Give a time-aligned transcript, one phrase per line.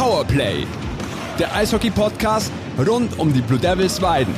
[0.00, 0.64] Powerplay,
[1.38, 2.50] der Eishockey-Podcast
[2.88, 4.34] rund um die Blue Devils Weiden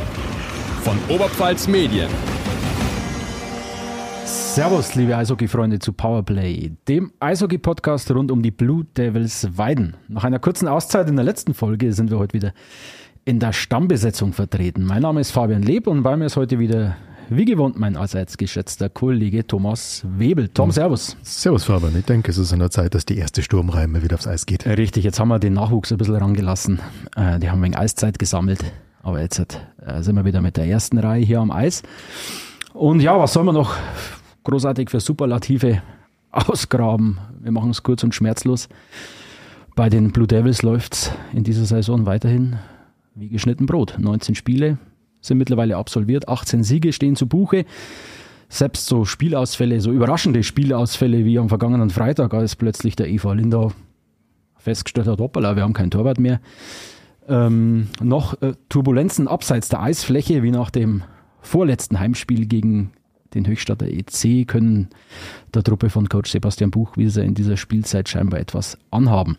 [0.83, 2.11] von Oberpfalz Medien.
[4.25, 9.95] Servus, liebe Eishockey-Freunde zu Powerplay, dem Eishockey-Podcast rund um die Blue Devils Weiden.
[10.09, 12.53] Nach einer kurzen Auszeit in der letzten Folge sind wir heute wieder
[13.25, 14.85] in der Stammbesetzung vertreten.
[14.85, 16.97] Mein Name ist Fabian Leb und bei mir ist heute wieder
[17.37, 20.49] wie gewohnt mein allseits geschätzter Kollege Thomas Webel.
[20.49, 20.73] Tom, hm.
[20.73, 21.17] servus.
[21.23, 21.97] Servus, Fabian.
[21.99, 24.47] Ich denke, es ist an der Zeit, dass die erste Sturmreihe mal wieder aufs Eis
[24.47, 24.67] geht.
[24.67, 26.81] Richtig, jetzt haben wir den Nachwuchs ein bisschen rangelassen.
[27.17, 28.65] Äh, die haben wegen Eiszeit gesammelt.
[29.03, 31.83] Aber jetzt äh, sind wir wieder mit der ersten Reihe hier am Eis.
[32.73, 33.75] Und ja, was soll man noch
[34.45, 35.83] großartig für Superlative
[36.31, 37.19] ausgraben?
[37.41, 38.69] Wir machen es kurz und schmerzlos.
[39.75, 42.57] Bei den Blue Devils läuft es in dieser Saison weiterhin
[43.15, 43.97] wie geschnitten Brot.
[43.99, 44.79] 19 Spiele,
[45.23, 46.29] sind mittlerweile absolviert.
[46.29, 47.65] 18 Siege stehen zu Buche.
[48.51, 53.73] Selbst so Spielausfälle, so überraschende Spielausfälle wie am vergangenen Freitag, als plötzlich der Eva Lindau
[54.59, 56.41] festgestellt hat, hoppala, wir haben kein Torwart mehr.
[57.29, 61.03] Ähm, noch äh, Turbulenzen abseits der Eisfläche, wie nach dem
[61.41, 62.93] vorletzten Heimspiel gegen
[63.35, 64.89] den Höchstadter EC, können
[65.55, 69.37] der Truppe von Coach Sebastian Buchwieser in dieser Spielzeit scheinbar etwas anhaben.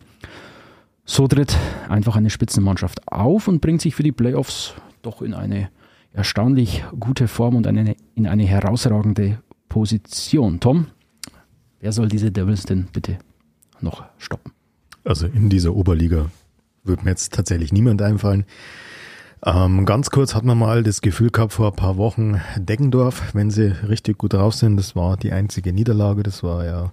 [1.04, 1.56] So tritt
[1.88, 5.70] einfach eine Spitzenmannschaft auf und bringt sich für die Playoffs doch in eine
[6.12, 9.38] erstaunlich gute Form und eine, in eine herausragende
[9.68, 10.60] Position.
[10.60, 10.86] Tom,
[11.80, 13.18] wer soll diese Devils denn bitte
[13.80, 14.52] noch stoppen?
[15.04, 16.30] Also in dieser Oberliga
[16.84, 18.44] würde mir jetzt tatsächlich niemand einfallen.
[19.44, 23.50] Ähm, ganz kurz hat man mal das Gefühl gehabt vor ein paar Wochen, Deggendorf, wenn
[23.50, 26.90] sie richtig gut drauf sind, das war die einzige Niederlage, das war ja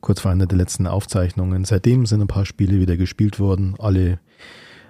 [0.00, 1.64] kurz vor einer der letzten Aufzeichnungen.
[1.64, 4.18] Seitdem sind ein paar Spiele wieder gespielt worden, alle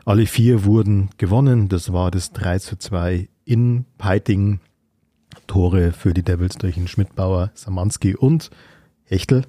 [0.05, 1.69] alle vier wurden gewonnen.
[1.69, 4.61] Das war das 3 zu 2 in Peiting.
[5.47, 8.51] Tore für die Devils durch den Schmidtbauer, Samanski und
[9.05, 9.45] Hechtel.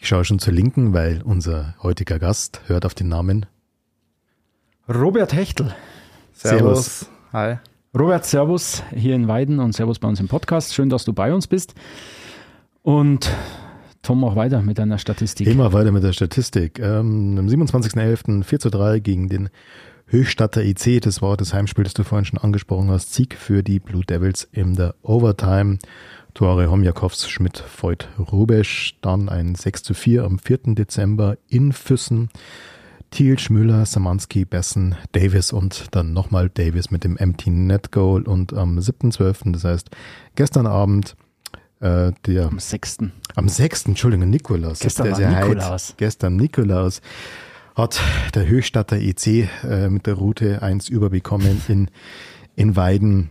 [0.00, 3.46] Ich schaue schon zur Linken, weil unser heutiger Gast hört auf den Namen
[4.88, 5.74] Robert Hechtel.
[6.32, 7.00] Servus.
[7.00, 7.10] servus.
[7.32, 7.58] Hi.
[7.96, 10.74] Robert, Servus hier in Weiden und Servus bei uns im Podcast.
[10.74, 11.74] Schön, dass du bei uns bist.
[12.82, 13.30] Und
[14.02, 15.46] Tom, mach weiter mit deiner Statistik.
[15.46, 16.78] Immer weiter mit der Statistik.
[16.78, 18.44] Ähm, am 27.11.
[18.44, 19.50] 4 zu 3 gegen den
[20.06, 23.14] Höchstadter IC, das war das Heimspiel, das du vorhin schon angesprochen hast.
[23.14, 25.78] Sieg für die Blue Devils in der Overtime.
[26.34, 28.96] Tore Homjakovs, Schmidt, Voigt, Rubesch.
[29.02, 30.74] Dann ein 6 zu 4 am 4.
[30.74, 32.30] Dezember in Füssen.
[33.10, 38.52] Thiel, Schmüller, Samanski, Bessen, Davis und dann nochmal Davis mit dem Empty Net Goal und
[38.52, 39.90] am 7.12., das heißt
[40.36, 41.16] gestern Abend
[41.80, 42.98] äh, der, am 6.
[43.34, 43.86] Am 6.
[43.86, 44.80] Entschuldigung, Nikolaus.
[44.80, 45.94] Gestern war Nikolaus.
[45.96, 47.00] Gestern Nikolaus
[47.74, 48.00] hat
[48.34, 51.90] der Höchstadter EC äh, mit der Route 1 überbekommen in,
[52.56, 53.30] in Weiden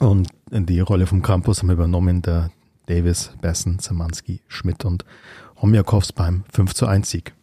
[0.00, 2.50] und die Rolle vom Campus haben übernommen der
[2.86, 5.04] Davis, Bessen, Zamanski, Schmidt und
[5.60, 7.34] Homjakovs beim 5 zu 1 Sieg.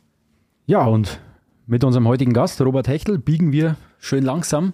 [0.66, 1.20] Ja, und
[1.68, 4.74] mit unserem heutigen Gast, Robert Hechtel, biegen wir schön langsam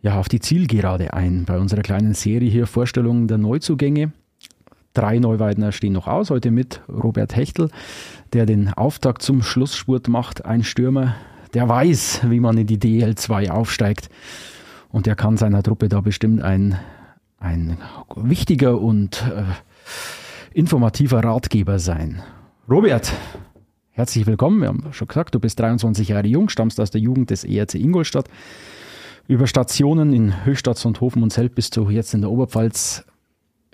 [0.00, 4.12] ja, auf die Zielgerade ein bei unserer kleinen Serie hier Vorstellungen der Neuzugänge.
[4.94, 7.70] Drei Neuweidner stehen noch aus, heute mit Robert Hechtel,
[8.32, 10.44] der den Auftakt zum Schlussspurt macht.
[10.44, 11.14] Ein Stürmer,
[11.54, 14.08] der weiß, wie man in die DL2 aufsteigt.
[14.90, 16.78] Und der kann seiner Truppe da bestimmt ein,
[17.38, 17.78] ein
[18.16, 19.44] wichtiger und äh,
[20.52, 22.22] informativer Ratgeber sein.
[22.68, 23.12] Robert,
[23.90, 24.60] herzlich willkommen.
[24.60, 27.74] Wir haben schon gesagt, du bist 23 Jahre jung, stammst aus der Jugend des ERC
[27.74, 28.28] Ingolstadt.
[29.26, 33.04] Über Stationen in Höchstadt, Sonthofen und Zelt bist du jetzt in der Oberpfalz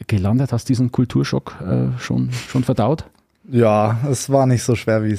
[0.06, 0.52] gelandet?
[0.52, 3.04] Hast du diesen Kulturschock äh, schon, schon verdaut?
[3.50, 5.18] Ja, es war nicht so schwer, wie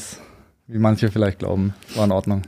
[0.67, 1.73] wie manche vielleicht glauben.
[1.95, 2.41] War in Ordnung.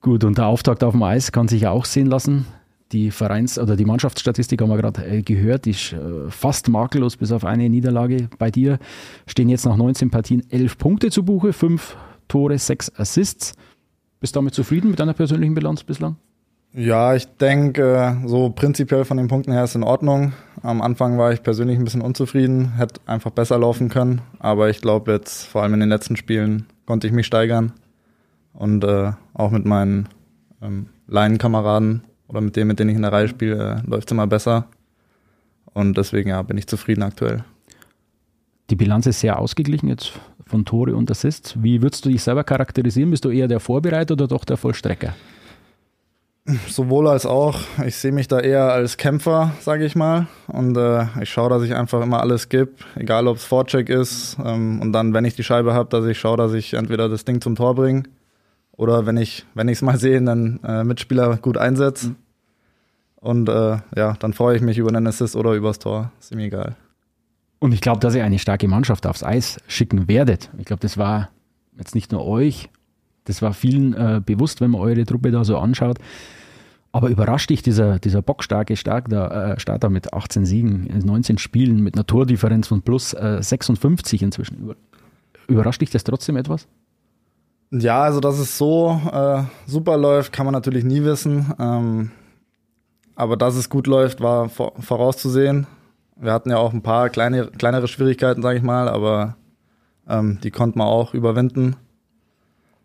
[0.00, 2.46] Gut, und der Auftakt auf dem Eis kann sich auch sehen lassen.
[2.92, 7.32] Die Vereins- oder die Mannschaftsstatistik haben wir gerade äh, gehört, ist äh, fast makellos, bis
[7.32, 8.28] auf eine Niederlage.
[8.38, 8.78] Bei dir
[9.26, 11.96] stehen jetzt nach 19 Partien 11 Punkte zu Buche, 5
[12.28, 13.54] Tore, 6 Assists.
[14.20, 16.16] Bist du damit zufrieden mit deiner persönlichen Bilanz bislang?
[16.74, 20.32] Ja, ich denke, so prinzipiell von den Punkten her ist in Ordnung.
[20.62, 24.22] Am Anfang war ich persönlich ein bisschen unzufrieden, hätte einfach besser laufen können.
[24.38, 27.72] Aber ich glaube jetzt, vor allem in den letzten Spielen, konnte ich mich steigern.
[28.54, 30.08] Und äh, auch mit meinen
[30.62, 34.12] ähm, Laienkameraden oder mit denen, mit denen ich in der Reihe spiele, äh, läuft es
[34.12, 34.66] immer besser.
[35.74, 37.44] Und deswegen ja, bin ich zufrieden aktuell.
[38.70, 40.12] Die Bilanz ist sehr ausgeglichen jetzt
[40.46, 41.62] von Tore und Assists.
[41.62, 43.10] Wie würdest du dich selber charakterisieren?
[43.10, 45.14] Bist du eher der Vorbereiter oder doch der Vollstrecker?
[46.68, 47.60] Sowohl als auch.
[47.86, 50.26] Ich sehe mich da eher als Kämpfer, sage ich mal.
[50.48, 54.36] Und äh, ich schaue, dass ich einfach immer alles gebe, egal ob es Vorcheck ist.
[54.44, 57.24] Ähm, und dann, wenn ich die Scheibe habe, dass ich schaue, dass ich entweder das
[57.24, 58.04] Ding zum Tor bringe
[58.72, 62.08] oder wenn ich wenn ich es mal sehe, dann äh, Mitspieler gut einsetze.
[62.08, 62.16] Mhm.
[63.16, 66.10] Und äh, ja, dann freue ich mich über einen Assist oder übers Tor.
[66.18, 66.74] Ist mir egal.
[67.60, 70.50] Und ich glaube, dass ihr eine starke Mannschaft aufs Eis schicken werdet.
[70.58, 71.28] Ich glaube, das war
[71.78, 72.68] jetzt nicht nur euch
[73.24, 75.98] Das war vielen äh, bewusst, wenn man eure Truppe da so anschaut.
[76.92, 81.82] Aber überrascht dich dieser, dieser bockstarke Starter, äh, Starter mit 18 Siegen in 19 Spielen
[81.82, 84.58] mit einer Tordifferenz von plus äh, 56 inzwischen.
[84.58, 84.76] Über,
[85.48, 86.68] überrascht dich das trotzdem etwas?
[87.70, 91.54] Ja, also dass es so äh, super läuft, kann man natürlich nie wissen.
[91.58, 92.10] Ähm,
[93.14, 95.66] aber dass es gut läuft, war vor, vorauszusehen.
[96.16, 99.36] Wir hatten ja auch ein paar kleine, kleinere Schwierigkeiten, sage ich mal, aber
[100.06, 101.76] ähm, die konnte man auch überwinden.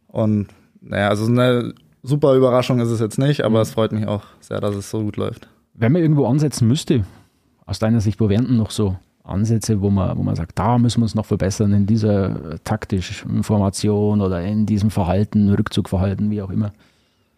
[0.08, 0.48] Und
[0.82, 1.74] naja, also eine
[2.04, 3.62] super Überraschung ist es jetzt nicht, aber mhm.
[3.62, 5.48] es freut mich auch sehr, dass es so gut läuft.
[5.74, 7.04] Wenn man irgendwo ansetzen müsste,
[7.66, 10.78] aus deiner Sicht, wo wären denn noch so Ansätze, wo man, wo man sagt, da
[10.78, 16.42] müssen wir uns noch verbessern in dieser taktischen Formation oder in diesem Verhalten, Rückzugverhalten, wie
[16.42, 16.72] auch immer?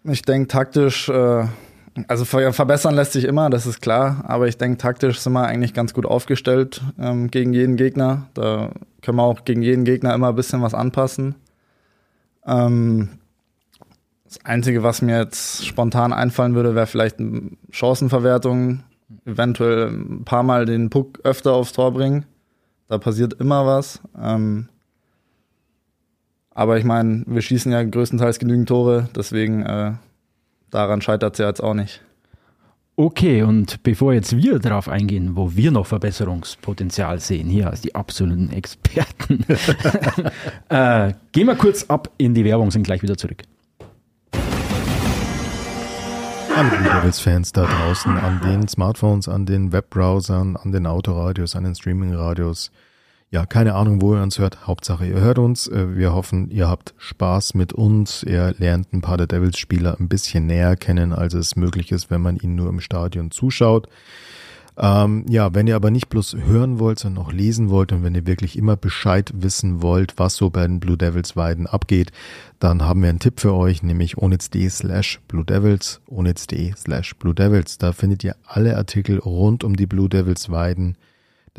[0.04, 1.46] Ich denke taktisch, äh,
[2.08, 5.74] also verbessern lässt sich immer, das ist klar, aber ich denke taktisch sind wir eigentlich
[5.74, 8.28] ganz gut aufgestellt ähm, gegen jeden Gegner.
[8.36, 11.36] Da können wir auch gegen jeden Gegner immer ein bisschen was anpassen.
[12.50, 13.10] Ähm,
[14.26, 17.18] das Einzige, was mir jetzt spontan einfallen würde, wäre vielleicht
[17.72, 18.84] Chancenverwertung.
[19.26, 22.26] Eventuell ein paar Mal den Puck öfter aufs Tor bringen.
[22.88, 24.02] Da passiert immer was.
[24.20, 24.70] Ähm,
[26.52, 29.94] aber ich meine, wir schießen ja größtenteils genügend Tore, deswegen äh,
[30.70, 32.02] daran scheitert es ja jetzt auch nicht.
[33.02, 37.96] Okay, und bevor jetzt wir darauf eingehen, wo wir noch Verbesserungspotenzial sehen, hier als die
[37.96, 39.46] absoluten Experten,
[40.68, 43.44] äh, gehen wir kurz ab in die Werbung, sind gleich wieder zurück.
[46.54, 51.64] Alle Blue Devils-Fans da draußen an den Smartphones, an den Webbrowsern, an den Autoradios, an
[51.64, 52.70] den Streamingradios.
[53.32, 54.66] Ja, keine Ahnung, wo ihr uns hört.
[54.66, 55.68] Hauptsache, ihr hört uns.
[55.68, 58.24] Äh, wir hoffen, ihr habt Spaß mit uns.
[58.24, 62.22] Ihr lernt ein paar der Devils-Spieler ein bisschen näher kennen, als es möglich ist, wenn
[62.22, 63.88] man ihnen nur im Stadion zuschaut.
[64.80, 68.16] Ähm, ja, wenn ihr aber nicht bloß hören wollt, sondern auch lesen wollt und wenn
[68.16, 72.12] ihr wirklich immer Bescheid wissen wollt, was so bei den Blue Devils Weiden abgeht,
[72.60, 77.36] dann haben wir einen Tipp für euch, nämlich onitz.de slash Blue Devils, onitz.de slash Blue
[77.36, 77.78] Devils.
[77.78, 80.96] Da findet ihr alle Artikel rund um die Blue Devils Weiden.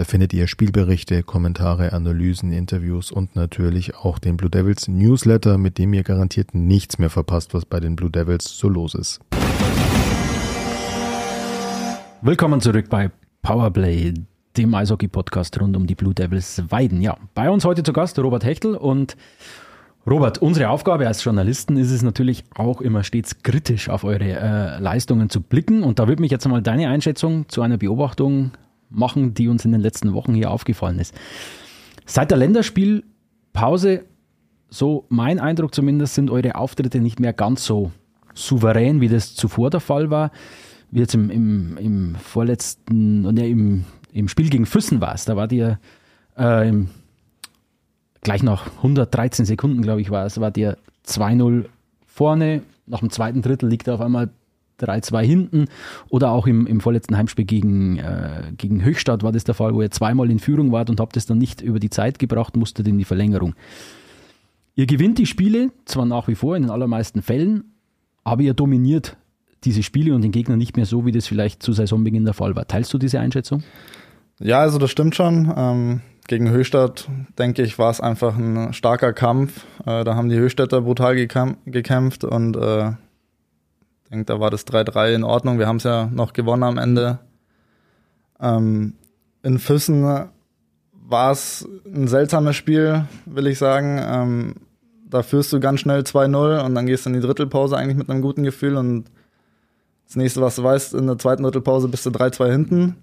[0.01, 5.77] Da findet ihr Spielberichte, Kommentare, Analysen, Interviews und natürlich auch den Blue Devils Newsletter, mit
[5.77, 9.21] dem ihr garantiert nichts mehr verpasst, was bei den Blue Devils so los ist.
[12.23, 13.11] Willkommen zurück bei
[13.43, 14.15] Powerplay,
[14.57, 17.03] dem Eishockey-Podcast rund um die Blue Devils Weiden.
[17.03, 19.19] Ja, bei uns heute zu Gast Robert Hechtel und
[20.07, 24.79] Robert, unsere Aufgabe als Journalisten ist es natürlich auch immer stets kritisch auf eure äh,
[24.79, 25.83] Leistungen zu blicken.
[25.83, 28.53] Und da würde mich jetzt einmal deine Einschätzung zu einer Beobachtung
[28.91, 31.15] machen, die uns in den letzten Wochen hier aufgefallen ist.
[32.07, 34.05] Seit der Länderspielpause,
[34.69, 37.93] so mein Eindruck zumindest, sind eure Auftritte nicht mehr ganz so
[38.35, 40.31] souverän, wie das zuvor der Fall war.
[40.91, 45.37] Wie jetzt im, im, im vorletzten, ja, im, im Spiel gegen Füssen war es, da
[45.37, 45.79] war dir
[46.35, 46.73] äh,
[48.23, 50.77] gleich nach 113 Sekunden, glaube ich, war es, war dir
[51.07, 51.67] 2-0
[52.07, 54.31] vorne, nach dem zweiten Drittel liegt er auf einmal
[54.81, 55.65] 3-2 hinten
[56.09, 59.83] oder auch im, im vorletzten Heimspiel gegen, äh, gegen Höchstadt war das der Fall, wo
[59.83, 62.89] ihr zweimal in Führung wart und habt es dann nicht über die Zeit gebracht, musstet
[62.89, 63.55] in die Verlängerung.
[64.75, 67.65] Ihr gewinnt die Spiele, zwar nach wie vor in den allermeisten Fällen,
[68.25, 69.17] aber ihr dominiert
[69.65, 72.57] diese Spiele und den Gegner nicht mehr so, wie das vielleicht zu Saisonbeginn der Fall
[72.57, 72.67] war.
[72.67, 73.63] Teilst du diese Einschätzung?
[74.39, 75.53] Ja, also das stimmt schon.
[75.55, 79.67] Ähm, gegen Höchstadt, denke ich, war es einfach ein starker Kampf.
[79.85, 82.93] Äh, da haben die Höchstädter brutal gekämpft und äh,
[84.11, 85.61] ich denke, da war das 3-3 in Ordnung.
[85.61, 87.21] Wir haben es ja noch gewonnen am Ende.
[88.41, 88.95] Ähm,
[89.45, 94.01] in Füssen war es ein seltsames Spiel, will ich sagen.
[94.03, 94.55] Ähm,
[95.09, 98.11] da führst du ganz schnell 2-0 und dann gehst du in die Drittelpause eigentlich mit
[98.11, 99.05] einem guten Gefühl und
[100.07, 102.97] das nächste, was du weißt, in der zweiten Drittelpause bist du 3-2 hinten.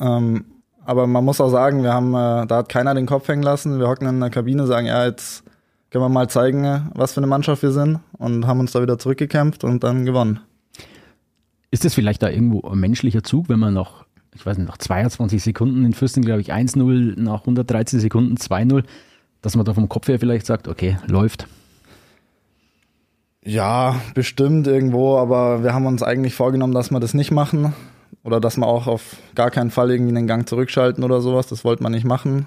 [0.00, 0.46] Ähm,
[0.86, 3.78] aber man muss auch sagen, wir haben, äh, da hat keiner den Kopf hängen lassen.
[3.78, 5.44] Wir hocken in der Kabine, sagen, ja, jetzt
[5.90, 8.98] können wir mal zeigen, was für eine Mannschaft wir sind und haben uns da wieder
[8.98, 10.40] zurückgekämpft und dann gewonnen.
[11.70, 14.04] Ist das vielleicht da irgendwo ein menschlicher Zug, wenn man noch,
[14.34, 18.84] ich weiß nicht, nach 22 Sekunden in Fürsten, glaube ich, 1-0, nach 113 Sekunden 2-0,
[19.42, 21.46] dass man da vom Kopf her vielleicht sagt, okay, läuft.
[23.44, 27.72] Ja, bestimmt irgendwo, aber wir haben uns eigentlich vorgenommen, dass wir das nicht machen.
[28.24, 31.46] Oder dass wir auch auf gar keinen Fall irgendwie den Gang zurückschalten oder sowas.
[31.46, 32.46] Das wollte man nicht machen.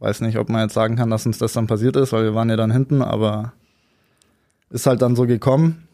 [0.00, 2.34] Weiß nicht, ob man jetzt sagen kann, dass uns das dann passiert ist, weil wir
[2.34, 3.52] waren ja dann hinten, aber
[4.70, 5.88] ist halt dann so gekommen.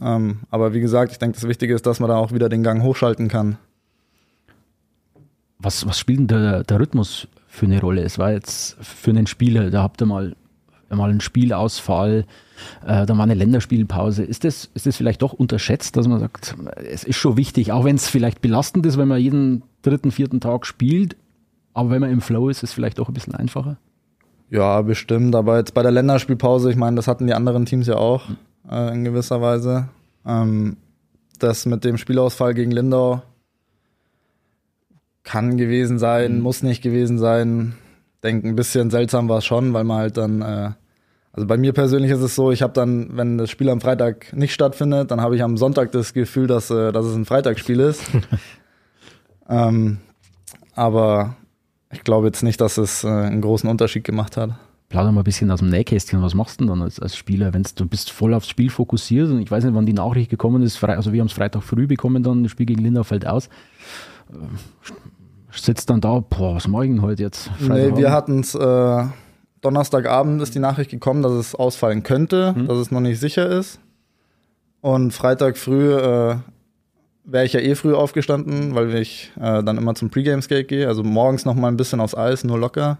[0.00, 2.62] Ähm, aber wie gesagt, ich denke, das Wichtige ist, dass man da auch wieder den
[2.62, 3.56] Gang hochschalten kann.
[5.58, 8.02] Was, was spielt denn der, der Rhythmus für eine Rolle?
[8.02, 10.36] Es war jetzt für einen Spieler, da habt ihr mal,
[10.90, 12.26] mal einen Spielausfall,
[12.86, 14.22] äh, dann war eine Länderspielpause.
[14.22, 17.84] Ist das, ist das vielleicht doch unterschätzt, dass man sagt, es ist schon wichtig, auch
[17.84, 21.16] wenn es vielleicht belastend ist, wenn man jeden dritten, vierten Tag spielt,
[21.72, 23.78] aber wenn man im Flow ist, ist es vielleicht auch ein bisschen einfacher?
[24.50, 27.96] Ja, bestimmt, aber jetzt bei der Länderspielpause, ich meine, das hatten die anderen Teams ja
[27.96, 28.24] auch
[28.68, 29.88] äh, in gewisser Weise.
[30.26, 30.76] Ähm,
[31.38, 33.22] das mit dem Spielausfall gegen Lindau
[35.22, 36.42] kann gewesen sein, mhm.
[36.42, 37.74] muss nicht gewesen sein.
[38.22, 40.70] Denke, ein bisschen seltsam war es schon, weil man halt dann, äh,
[41.32, 44.32] also bei mir persönlich ist es so, ich habe dann, wenn das Spiel am Freitag
[44.32, 47.80] nicht stattfindet, dann habe ich am Sonntag das Gefühl, dass, äh, dass es ein Freitagsspiel
[47.80, 48.02] ist.
[49.48, 49.98] ähm,
[50.74, 51.36] aber
[51.92, 54.50] ich glaube jetzt nicht, dass es äh, einen großen Unterschied gemacht hat.
[54.88, 56.20] Plauder mal ein bisschen aus dem Nähkästchen.
[56.22, 59.30] Was machst du denn dann als, als Spieler, wenn du bist voll aufs Spiel fokussiert
[59.30, 61.86] und ich weiß nicht, wann die Nachricht gekommen ist, also wir haben es Freitag früh
[61.86, 63.46] bekommen, dann das Spiel gegen Lindau fällt aus.
[64.30, 64.34] Äh,
[65.52, 67.50] sitzt dann da, boah, was mache ich denn heute jetzt?
[67.58, 69.04] Freitag nee, wir hatten es, äh,
[69.60, 72.66] Donnerstagabend ist die Nachricht gekommen, dass es ausfallen könnte, hm.
[72.66, 73.78] dass es noch nicht sicher ist.
[74.80, 76.36] Und Freitag früh äh,
[77.24, 80.88] wäre ich ja eh früh aufgestanden, weil ich äh, dann immer zum Pre-Game-Skate gehe.
[80.88, 82.98] Also morgens noch mal ein bisschen aufs Eis, nur locker.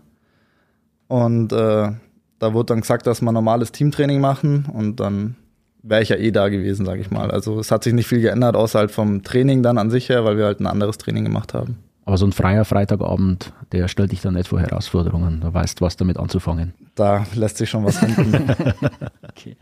[1.09, 1.93] Und äh,
[2.39, 5.37] da wurde dann gesagt, dass wir normales Teamtraining machen und dann
[5.83, 7.31] wäre ich ja eh da gewesen, sage ich mal.
[7.31, 10.25] Also es hat sich nicht viel geändert, außer halt vom Training dann an sich her,
[10.25, 11.79] weil wir halt ein anderes Training gemacht haben.
[12.05, 15.41] Aber so ein freier Freitagabend, der stellt dich dann nicht vor Herausforderungen.
[15.41, 16.75] Du weißt, was damit anzufangen.
[16.95, 18.51] Da lässt sich schon was finden.
[19.29, 19.57] okay.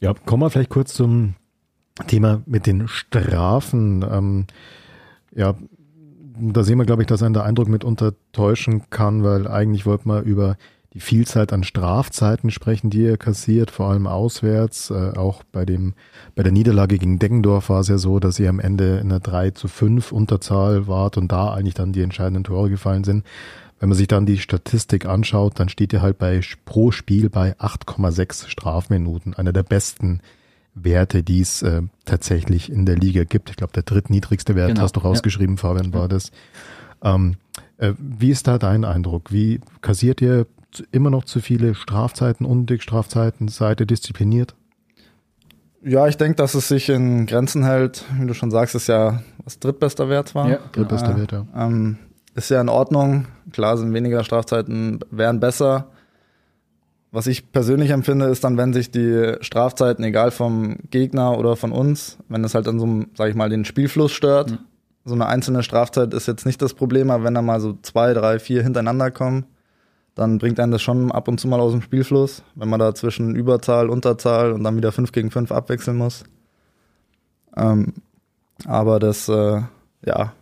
[0.00, 1.34] Ja, kommen wir vielleicht kurz zum
[2.06, 4.04] Thema mit den Strafen.
[4.10, 4.46] Ähm,
[5.34, 5.54] ja,
[6.36, 10.08] da sehen wir, glaube ich, dass einen der Eindruck mitunter täuschen kann, weil eigentlich wollte
[10.08, 10.56] man über
[10.92, 14.90] die Vielzahl an Strafzeiten sprechen, die er kassiert, vor allem auswärts.
[14.90, 15.94] Äh, auch bei dem,
[16.34, 19.20] bei der Niederlage gegen Deggendorf war es ja so, dass ihr am Ende in einer
[19.20, 23.24] 3 zu 5 Unterzahl wart und da eigentlich dann die entscheidenden Tore gefallen sind.
[23.80, 27.56] Wenn man sich dann die Statistik anschaut, dann steht ihr halt bei pro Spiel bei
[27.58, 30.20] 8,6 Strafminuten, einer der besten
[30.74, 33.50] Werte, die es äh, tatsächlich in der Liga gibt.
[33.50, 35.60] Ich glaube, der drittniedrigste Wert genau, hast du rausgeschrieben, ja.
[35.60, 36.30] Fabian, war das.
[37.02, 37.36] Ähm,
[37.78, 39.32] äh, wie ist da dein Eindruck?
[39.32, 40.46] Wie kassiert ihr
[40.90, 43.48] immer noch zu viele Strafzeiten, unnötig Strafzeiten?
[43.48, 44.54] Seid ihr diszipliniert?
[45.82, 48.04] Ja, ich denke, dass es sich in Grenzen hält.
[48.18, 50.48] Wie du schon sagst, ist ja was drittbester Wert war.
[50.48, 51.46] Ja, drittbester äh, Wert, ja.
[51.54, 51.98] Ähm,
[52.34, 53.26] ist ja in Ordnung.
[53.52, 55.90] Klar sind weniger Strafzeiten, wären besser.
[57.14, 61.70] Was ich persönlich empfinde, ist dann, wenn sich die Strafzeiten, egal vom Gegner oder von
[61.70, 64.50] uns, wenn es halt an so einem, sag ich mal, den Spielfluss stört.
[64.50, 64.58] Mhm.
[65.04, 68.14] So eine einzelne Strafzeit ist jetzt nicht das Problem, aber wenn da mal so zwei,
[68.14, 69.46] drei, vier hintereinander kommen,
[70.16, 72.96] dann bringt einen das schon ab und zu mal aus dem Spielfluss, wenn man da
[72.96, 76.24] zwischen Überzahl, Unterzahl und dann wieder fünf gegen fünf abwechseln muss.
[77.56, 77.92] Ähm,
[78.66, 79.60] aber das, äh,
[80.04, 80.32] ja,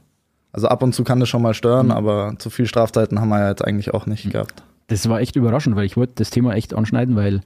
[0.53, 1.93] also ab und zu kann das schon mal stören, mhm.
[1.93, 4.31] aber zu viel Strafzeiten haben wir ja jetzt eigentlich auch nicht mhm.
[4.31, 4.63] gehabt
[4.93, 7.41] das war echt überraschend, weil ich wollte das Thema echt anschneiden, weil,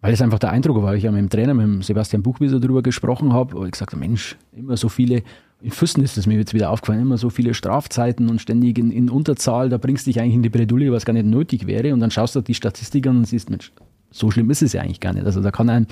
[0.00, 0.94] weil es einfach der Eindruck war.
[0.94, 4.00] Ich ja mit dem Trainer, mit dem Sebastian Buchwieser darüber gesprochen habe, und gesagt habe,
[4.00, 5.22] Mensch, immer so viele,
[5.60, 8.90] in Füssen ist es mir jetzt wieder aufgefallen, immer so viele Strafzeiten und ständig in,
[8.90, 11.92] in Unterzahl, da bringst du dich eigentlich in die Bredouille, was gar nicht nötig wäre.
[11.92, 13.72] Und dann schaust du die Statistik an und siehst, Mensch,
[14.10, 15.26] so schlimm ist es ja eigentlich gar nicht.
[15.26, 15.86] Also da kann ein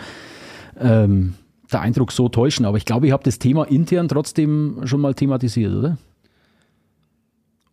[0.79, 1.35] ähm,
[1.73, 2.65] der Eindruck so täuschen.
[2.65, 5.99] Aber ich glaube, ich habe das Thema intern trotzdem schon mal thematisiert, oder?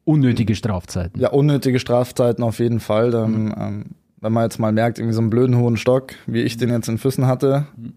[0.05, 1.19] Unnötige Strafzeiten.
[1.19, 3.09] Ja, unnötige Strafzeiten auf jeden Fall.
[3.09, 3.55] Dann, mhm.
[3.57, 3.85] ähm,
[4.21, 6.87] wenn man jetzt mal merkt, irgendwie so einen blöden hohen Stock, wie ich den jetzt
[6.87, 7.93] in Füssen hatte, mhm.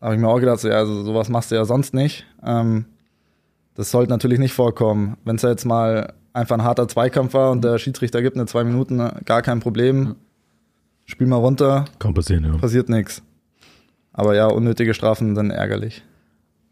[0.00, 2.26] habe ich mir auch gedacht, so, ja, also sowas machst du ja sonst nicht.
[2.44, 2.86] Ähm,
[3.74, 5.16] das sollte natürlich nicht vorkommen.
[5.24, 8.46] Wenn es ja jetzt mal einfach ein harter Zweikampf war und der Schiedsrichter gibt eine
[8.46, 9.96] zwei Minuten, gar kein Problem.
[9.96, 10.14] Mhm.
[11.06, 11.84] Spiel mal runter.
[12.00, 12.56] Kann passieren, ja.
[12.56, 13.22] Passiert nichts.
[14.12, 16.02] Aber ja, unnötige Strafen sind ärgerlich.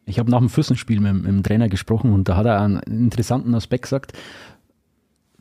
[0.06, 2.78] Ich habe nach dem Füssenspiel mit, mit, dem Trainer gesprochen und da hat er einen
[2.78, 4.12] interessanten Aspekt gesagt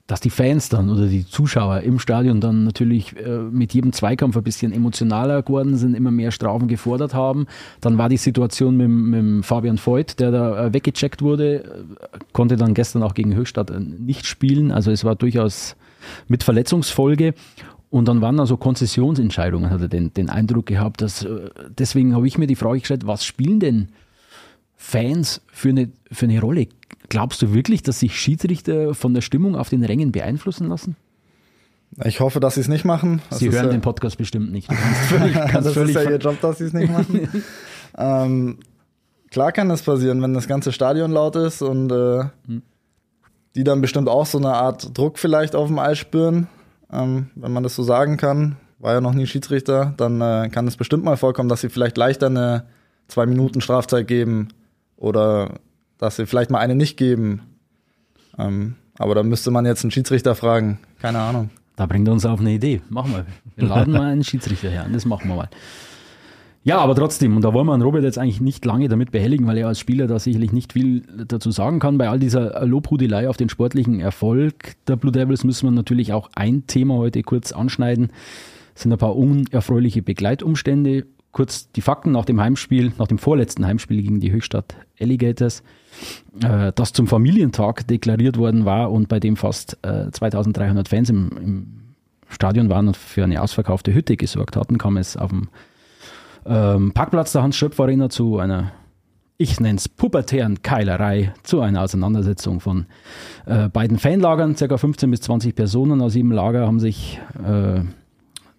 [0.08, 4.36] dass die Fans dann oder die Zuschauer im Stadion dann natürlich äh, mit jedem Zweikampf
[4.36, 7.48] ein bisschen emotionaler geworden sind, immer mehr Strafen gefordert haben.
[7.80, 12.58] Dann war die Situation mit, mit Fabian Voigt, der da äh, weggecheckt wurde, äh, konnte
[12.58, 14.72] dann gestern auch gegen Höchstadt äh, nicht spielen.
[14.72, 15.76] Also es war durchaus
[16.28, 17.34] mit Verletzungsfolge.
[17.90, 21.02] Und dann waren also Konzessionsentscheidungen, hat er den, den Eindruck gehabt.
[21.02, 21.28] Dass,
[21.78, 23.90] deswegen habe ich mir die Frage gestellt, was spielen denn
[24.78, 26.68] Fans für eine, für eine Rolle?
[27.12, 30.96] Glaubst du wirklich, dass sich Schiedsrichter von der Stimmung auf den Rängen beeinflussen lassen?
[32.06, 33.22] Ich hoffe, dass sie es nicht machen.
[33.30, 34.72] Das sie hören ja, den Podcast bestimmt nicht.
[35.10, 37.44] Völlig, das ist ja ihr Job, dass sie es nicht machen.
[37.98, 38.60] ähm,
[39.30, 42.62] klar kann das passieren, wenn das ganze Stadion laut ist und äh, hm.
[43.58, 46.48] die dann bestimmt auch so eine Art Druck vielleicht auf dem Eis spüren,
[46.94, 48.56] ähm, wenn man das so sagen kann.
[48.80, 51.98] War ja noch nie Schiedsrichter, dann äh, kann es bestimmt mal vorkommen, dass sie vielleicht
[51.98, 52.68] leichter eine
[53.10, 54.48] zwei Minuten Strafzeit geben
[54.96, 55.60] oder
[56.02, 57.44] dass sie vielleicht mal eine nicht geben.
[58.38, 60.80] Ähm, aber da müsste man jetzt einen Schiedsrichter fragen.
[61.00, 61.52] Keine Ahnung.
[61.76, 62.82] Da bringt er uns auf eine Idee.
[62.90, 63.26] Machen wir.
[63.56, 64.88] Wir laden mal einen Schiedsrichter her.
[64.92, 65.50] Das machen wir mal.
[66.64, 69.48] Ja, aber trotzdem, und da wollen wir einen Robert jetzt eigentlich nicht lange damit behelligen,
[69.48, 71.98] weil er als Spieler da sicherlich nicht viel dazu sagen kann.
[71.98, 76.30] Bei all dieser Lobhudelei auf den sportlichen Erfolg der Blue Devils müssen wir natürlich auch
[76.36, 78.12] ein Thema heute kurz anschneiden.
[78.76, 81.06] Es sind ein paar unerfreuliche Begleitumstände.
[81.32, 85.64] Kurz die Fakten nach dem Heimspiel, nach dem vorletzten Heimspiel gegen die Höchstadt Alligators,
[86.44, 91.30] äh, das zum Familientag deklariert worden war und bei dem fast äh, 2300 Fans im,
[91.38, 91.68] im
[92.28, 95.50] Stadion waren und für eine ausverkaufte Hütte gesorgt hatten, kam es auf dem
[96.46, 98.72] ähm, Parkplatz der Hans-Schöpf-Arena zu einer,
[99.38, 102.88] ich nenne es pubertären Keilerei, zu einer Auseinandersetzung von
[103.46, 104.56] äh, beiden Fanlagern.
[104.56, 107.82] Circa 15 bis 20 Personen aus jedem Lager haben sich äh,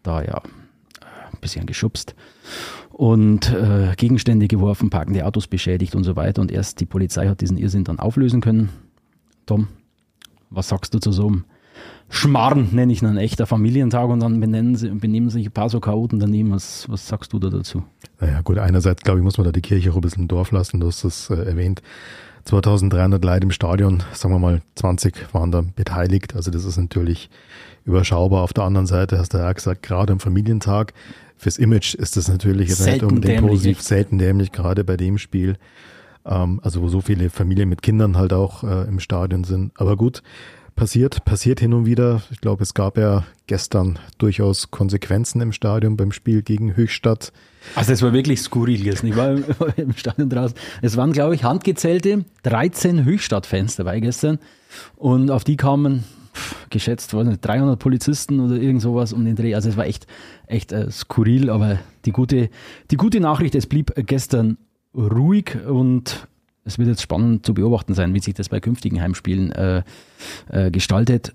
[0.02, 0.42] da ja
[1.42, 2.14] bisschen geschubst
[2.90, 6.40] und äh, Gegenstände geworfen, parkende Autos beschädigt und so weiter.
[6.40, 8.70] Und erst die Polizei hat diesen Irrsinn dann auflösen können.
[9.44, 9.68] Tom,
[10.48, 11.44] was sagst du zu so einem
[12.08, 15.80] Schmarrn, nenne ich einen echter Familientag und dann benennen sie, benehmen sich ein paar so
[15.80, 16.50] Chaoten daneben.
[16.50, 17.82] Was, was sagst du da dazu?
[18.20, 20.52] Naja, gut, einerseits glaube ich, muss man da die Kirche auch ein bisschen im Dorf
[20.52, 21.82] lassen, du hast das äh, erwähnt.
[22.44, 27.30] 2300 Leute im Stadion, sagen wir mal 20 waren da beteiligt, also das ist natürlich
[27.84, 28.42] überschaubar.
[28.42, 30.92] Auf der anderen Seite hast du ja gesagt, gerade am Familientag,
[31.36, 35.56] fürs Image ist das natürlich jetzt nicht unbedingt positiv, selten dämlich, gerade bei dem Spiel.
[36.24, 39.72] Ähm, also wo so viele Familien mit Kindern halt auch äh, im Stadion sind.
[39.76, 40.22] Aber gut,
[40.76, 42.22] passiert, passiert hin und wieder.
[42.30, 47.32] Ich glaube, es gab ja gestern durchaus Konsequenzen im Stadion beim Spiel gegen Höchstadt.
[47.74, 49.08] Also es war wirklich skurril gestern.
[49.08, 49.36] Ich war
[49.76, 50.56] im Stadion draußen.
[50.80, 54.38] Es waren, glaube ich, handgezählte 13 Höchstadt-Fans dabei gestern.
[54.96, 56.04] Und auf die kamen
[56.70, 59.54] geschätzt, weiß nicht, 300 Polizisten oder irgend sowas um den Dreh.
[59.54, 60.06] Also es war echt,
[60.46, 62.50] echt äh, skurril, aber die gute,
[62.90, 64.58] die gute Nachricht, es blieb gestern
[64.94, 66.26] ruhig und
[66.64, 69.82] es wird jetzt spannend zu beobachten sein, wie sich das bei künftigen Heimspielen äh,
[70.50, 71.34] äh, gestaltet.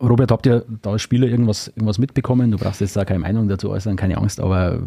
[0.00, 2.50] Robert, habt ihr da als Spieler irgendwas, irgendwas mitbekommen?
[2.50, 4.82] Du brauchst jetzt da keine Meinung dazu äußern, keine Angst, aber.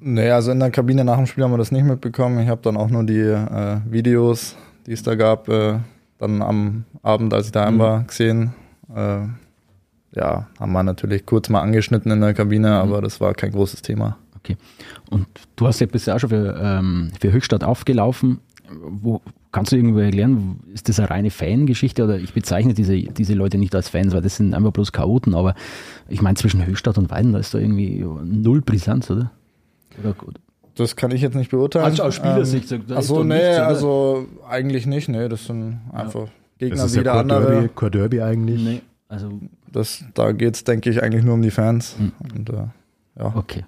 [0.00, 2.40] Nee, also in der Kabine nach dem Spiel haben wir das nicht mitbekommen.
[2.40, 4.56] Ich habe dann auch nur die äh, Videos,
[4.86, 5.78] die es da gab, äh,
[6.18, 7.78] dann am Abend, als ich daheim mhm.
[7.78, 8.54] war, gesehen.
[8.94, 9.26] Äh,
[10.14, 12.74] ja, haben wir natürlich kurz mal angeschnitten in der Kabine, mhm.
[12.74, 14.16] aber das war kein großes Thema.
[14.38, 14.56] Okay.
[15.10, 18.40] Und du hast ja bisher auch schon für, ähm, für Höchstadt aufgelaufen.
[18.70, 19.20] Wo,
[19.52, 23.58] kannst du irgendwo erklären, ist das eine reine Fangeschichte oder ich bezeichne diese, diese Leute
[23.58, 25.54] nicht als Fans, weil das sind einfach bloß Chaoten, aber
[26.08, 29.32] ich meine zwischen Höchstadt und Weiden, da ist da irgendwie null Brisanz, oder?
[30.02, 30.14] oder
[30.76, 31.84] das kann ich jetzt nicht beurteilen.
[31.84, 32.70] Also aus Spielersicht.
[32.70, 36.30] Ähm, Achso, nee, nichts, also eigentlich nicht, nee, das sind einfach ja.
[36.58, 37.50] Gegner das ist wie der andere.
[37.50, 38.62] Derby, Core Derby eigentlich.
[38.62, 41.96] Nee, also das, da geht es, denke ich, eigentlich nur um die Fans.
[41.98, 42.12] Mhm.
[42.32, 42.68] Und, äh,
[43.18, 43.36] ja.
[43.36, 43.66] Okay.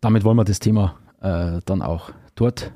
[0.00, 2.72] Damit wollen wir das Thema äh, dann auch dort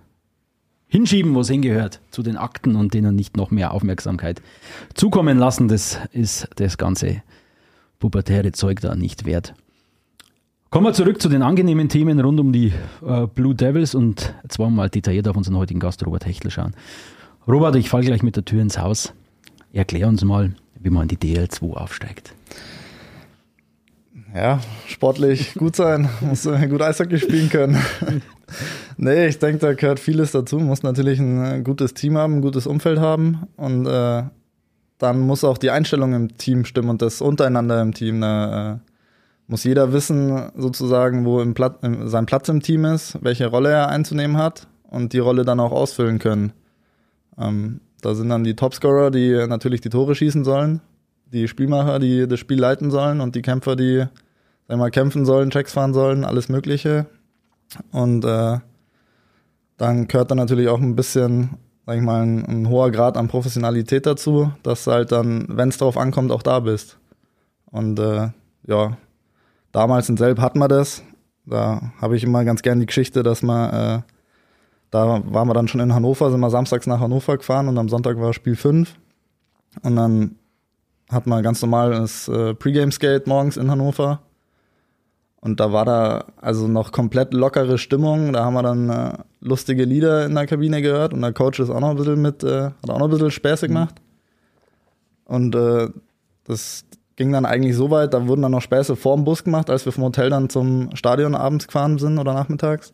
[0.86, 4.40] hinschieben, wo es hingehört, zu den Akten und denen nicht noch mehr Aufmerksamkeit
[4.94, 5.66] zukommen lassen.
[5.66, 7.22] Das ist das ganze
[7.98, 9.54] pubertäre Zeug da nicht wert.
[10.70, 12.72] Kommen wir zurück zu den angenehmen Themen rund um die
[13.04, 16.74] äh, Blue Devils und wir mal detailliert auf unseren heutigen Gast Robert Hechtel schauen.
[17.48, 19.12] Robert, ich falle gleich mit der Tür ins Haus.
[19.72, 22.34] Erklär uns mal, wie man in die DL2 aufsteigt.
[24.34, 27.78] Ja, sportlich gut sein, muss gut Eishockey spielen können.
[28.96, 30.58] nee, ich denke, da gehört vieles dazu.
[30.58, 34.24] Muss natürlich ein gutes Team haben, ein gutes Umfeld haben und äh,
[34.98, 38.20] dann muss auch die Einstellung im Team stimmen und das untereinander im Team.
[38.20, 38.78] Da, äh,
[39.46, 43.88] muss jeder wissen, sozusagen, wo im Plat sein Platz im Team ist, welche Rolle er
[43.88, 46.52] einzunehmen hat und die Rolle dann auch ausfüllen können.
[47.38, 50.82] Ähm, da sind dann die Topscorer, die natürlich die Tore schießen sollen,
[51.32, 54.04] die Spielmacher, die das Spiel leiten sollen und die Kämpfer, die
[54.68, 57.06] sag mal, kämpfen sollen, Checks fahren sollen, alles Mögliche.
[57.92, 58.58] Und äh,
[59.78, 63.28] dann gehört dann natürlich auch ein bisschen, sag ich mal, ein, ein hoher Grad an
[63.28, 66.98] Professionalität dazu, dass du halt dann, wenn es darauf ankommt, auch da bist.
[67.70, 68.28] Und äh,
[68.66, 68.98] ja,
[69.72, 71.02] damals in Selb hatten wir das.
[71.46, 74.02] Da habe ich immer ganz gern die Geschichte, dass man, äh,
[74.94, 77.88] da waren wir dann schon in Hannover, sind wir samstags nach Hannover gefahren und am
[77.88, 78.94] Sonntag war Spiel 5.
[79.82, 80.36] Und dann
[81.10, 84.20] hat man ganz normal das äh, Pre-Game-Skate morgens in Hannover.
[85.40, 88.32] Und da war da also noch komplett lockere Stimmung.
[88.32, 91.70] Da haben wir dann äh, lustige Lieder in der Kabine gehört und der Coach ist
[91.70, 93.72] auch noch ein bisschen mit, äh, hat auch noch ein bisschen Späße mhm.
[93.72, 93.94] gemacht.
[95.24, 95.88] Und äh,
[96.44, 96.84] das
[97.16, 99.92] ging dann eigentlich so weit, da wurden dann noch Späße vorm Bus gemacht, als wir
[99.92, 102.92] vom Hotel dann zum Stadion abends gefahren sind oder nachmittags.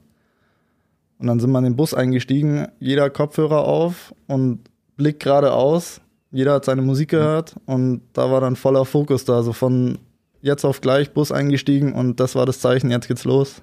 [1.20, 4.60] Und dann sind wir in den Bus eingestiegen, jeder Kopfhörer auf und
[4.96, 6.00] Blick geradeaus.
[6.30, 9.98] Jeder hat seine Musik gehört und da war dann voller Fokus da, so von
[10.40, 13.62] jetzt auf gleich Bus eingestiegen und das war das Zeichen, jetzt geht's los.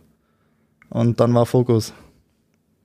[0.89, 1.93] Und dann war Fokus.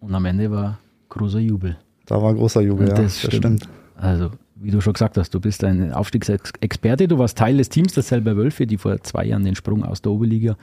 [0.01, 0.79] Und am Ende war
[1.11, 1.77] großer Jubel.
[2.07, 3.69] Da war großer Jubel, ja, das, das stimmt.
[3.97, 7.93] Also, wie du schon gesagt hast, du bist ein Aufstiegsexperte, du warst Teil des Teams
[7.93, 10.57] der Selber Wölfe, die vor zwei Jahren den Sprung aus der Oberliga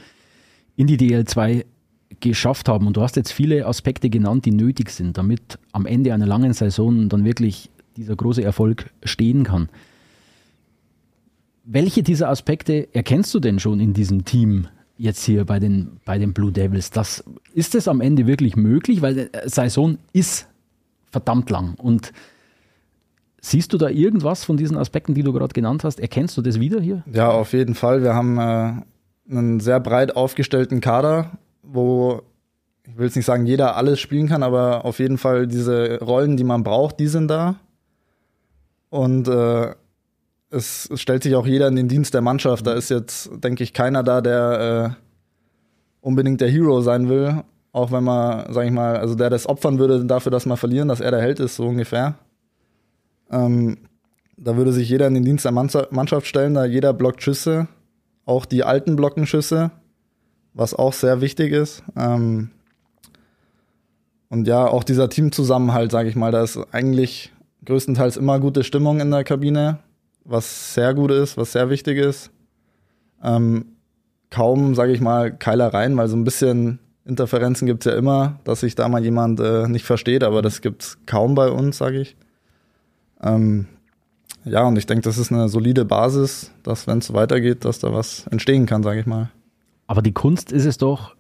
[0.76, 1.65] in die DL2
[2.19, 6.13] geschafft haben, und du hast jetzt viele Aspekte genannt, die nötig sind, damit am Ende
[6.13, 9.69] einer langen Saison dann wirklich dieser große Erfolg stehen kann.
[11.65, 14.67] Welche dieser Aspekte erkennst du denn schon in diesem Team
[14.98, 16.89] jetzt hier bei den, bei den Blue Devils?
[16.89, 19.02] Das, ist es am Ende wirklich möglich?
[19.02, 20.48] Weil die Saison ist
[21.12, 21.76] verdammt lang.
[21.76, 22.12] Und
[23.41, 26.00] siehst du da irgendwas von diesen Aspekten, die du gerade genannt hast?
[26.00, 27.04] Erkennst du das wieder hier?
[27.12, 28.02] Ja, auf jeden Fall.
[28.02, 28.82] Wir haben äh,
[29.30, 31.38] einen sehr breit aufgestellten Kader,
[31.72, 32.22] wo
[32.90, 36.38] ich will jetzt nicht sagen, jeder alles spielen kann, aber auf jeden Fall diese Rollen,
[36.38, 37.56] die man braucht, die sind da.
[38.90, 39.76] Und äh,
[40.50, 42.66] es, es stellt sich auch jeder in den Dienst der Mannschaft.
[42.66, 45.04] Da ist jetzt, denke ich, keiner da, der äh,
[46.02, 47.44] unbedingt der Hero sein will.
[47.72, 50.88] Auch wenn man, sag ich mal, also der das opfern würde dafür, dass wir verlieren,
[50.88, 52.16] dass er der Held ist, so ungefähr.
[53.30, 53.78] Ähm,
[54.38, 57.68] da würde sich jeder in den Dienst der Mannschaft stellen, da jeder blockt Schüsse,
[58.26, 59.70] auch die alten blocken Schüsse,
[60.54, 61.84] was auch sehr wichtig ist.
[61.96, 62.52] Ähm,
[64.30, 67.34] und ja, auch dieser Teamzusammenhalt, sage ich mal, da ist eigentlich
[67.66, 69.80] größtenteils immer gute Stimmung in der Kabine,
[70.24, 72.32] was sehr gut ist, was sehr wichtig ist.
[73.24, 73.66] Ähm,
[74.30, 78.76] kaum, sage ich mal, Keilereien, weil so ein bisschen Interferenzen gibt's ja immer, dass sich
[78.76, 82.16] da mal jemand äh, nicht versteht, aber das gibt's kaum bei uns, sage ich.
[83.22, 83.66] Ähm,
[84.46, 87.92] ja, und ich denke, das ist eine solide Basis, dass, wenn es weitergeht, dass da
[87.94, 89.32] was entstehen kann, sage ich mal.
[89.89, 91.15] Aber die Kunst ist es doch,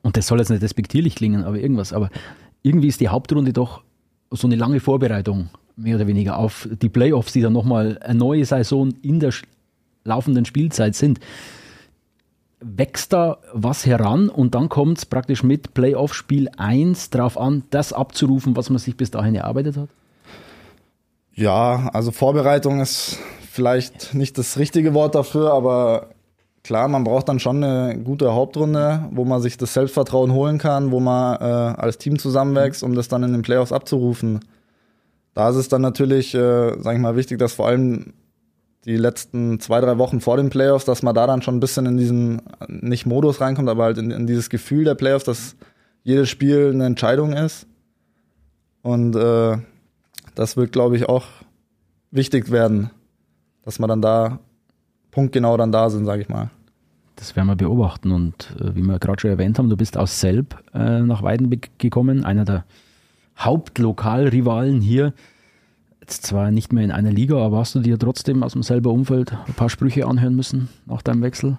[0.00, 2.08] und das soll jetzt nicht despektierlich klingen, aber irgendwas, aber
[2.62, 3.82] irgendwie ist die Hauptrunde doch
[4.30, 8.46] so eine lange Vorbereitung, mehr oder weniger, auf die Playoffs, die dann nochmal eine neue
[8.46, 9.34] Saison in der
[10.02, 11.20] laufenden Spielzeit sind.
[12.60, 17.92] Wächst da was heran und dann kommt es praktisch mit Playoff-Spiel 1 darauf an, das
[17.92, 19.90] abzurufen, was man sich bis dahin erarbeitet hat?
[21.34, 23.18] Ja, also Vorbereitung ist
[23.50, 26.13] vielleicht nicht das richtige Wort dafür, aber
[26.64, 30.90] klar, man braucht dann schon eine gute Hauptrunde, wo man sich das Selbstvertrauen holen kann,
[30.90, 34.40] wo man äh, als Team zusammenwächst, um das dann in den Playoffs abzurufen.
[35.34, 38.14] Da ist es dann natürlich, äh, sag ich mal, wichtig, dass vor allem
[38.86, 41.86] die letzten zwei, drei Wochen vor den Playoffs, dass man da dann schon ein bisschen
[41.86, 45.56] in diesen, nicht Modus reinkommt, aber halt in, in dieses Gefühl der Playoffs, dass
[46.02, 47.66] jedes Spiel eine Entscheidung ist.
[48.82, 49.56] Und äh,
[50.34, 51.24] das wird, glaube ich, auch
[52.10, 52.90] wichtig werden,
[53.62, 54.38] dass man dann da
[55.14, 56.50] punktgenau dann da sind, sage ich mal.
[57.16, 58.10] Das werden wir beobachten.
[58.10, 61.70] Und äh, wie wir gerade schon erwähnt haben, du bist aus Selb äh, nach Weidenbeck
[61.78, 62.64] gekommen, einer der
[63.38, 65.14] Hauptlokalrivalen hier.
[66.00, 68.90] Jetzt zwar nicht mehr in einer Liga, aber hast du dir trotzdem aus dem selber
[68.90, 71.56] Umfeld ein paar Sprüche anhören müssen nach deinem Wechsel?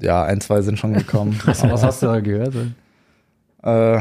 [0.00, 1.38] Ja, ein, zwei sind schon gekommen.
[1.44, 2.54] was, was hast du da gehört?
[3.64, 3.96] äh,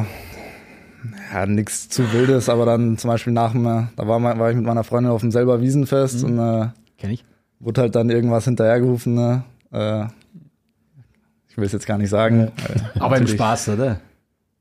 [1.33, 4.65] ja, nichts zu Wildes, aber dann zum Beispiel nach dem, da war, war ich mit
[4.65, 6.39] meiner Freundin auf dem selber Wiesenfest mhm.
[6.39, 7.25] und äh, Kenn ich
[7.61, 9.13] wurde halt dann irgendwas hinterhergerufen.
[9.13, 9.43] Ne?
[9.71, 10.05] Äh,
[11.47, 12.51] ich will es jetzt gar nicht sagen.
[12.99, 13.99] Aber im Spaß, oder?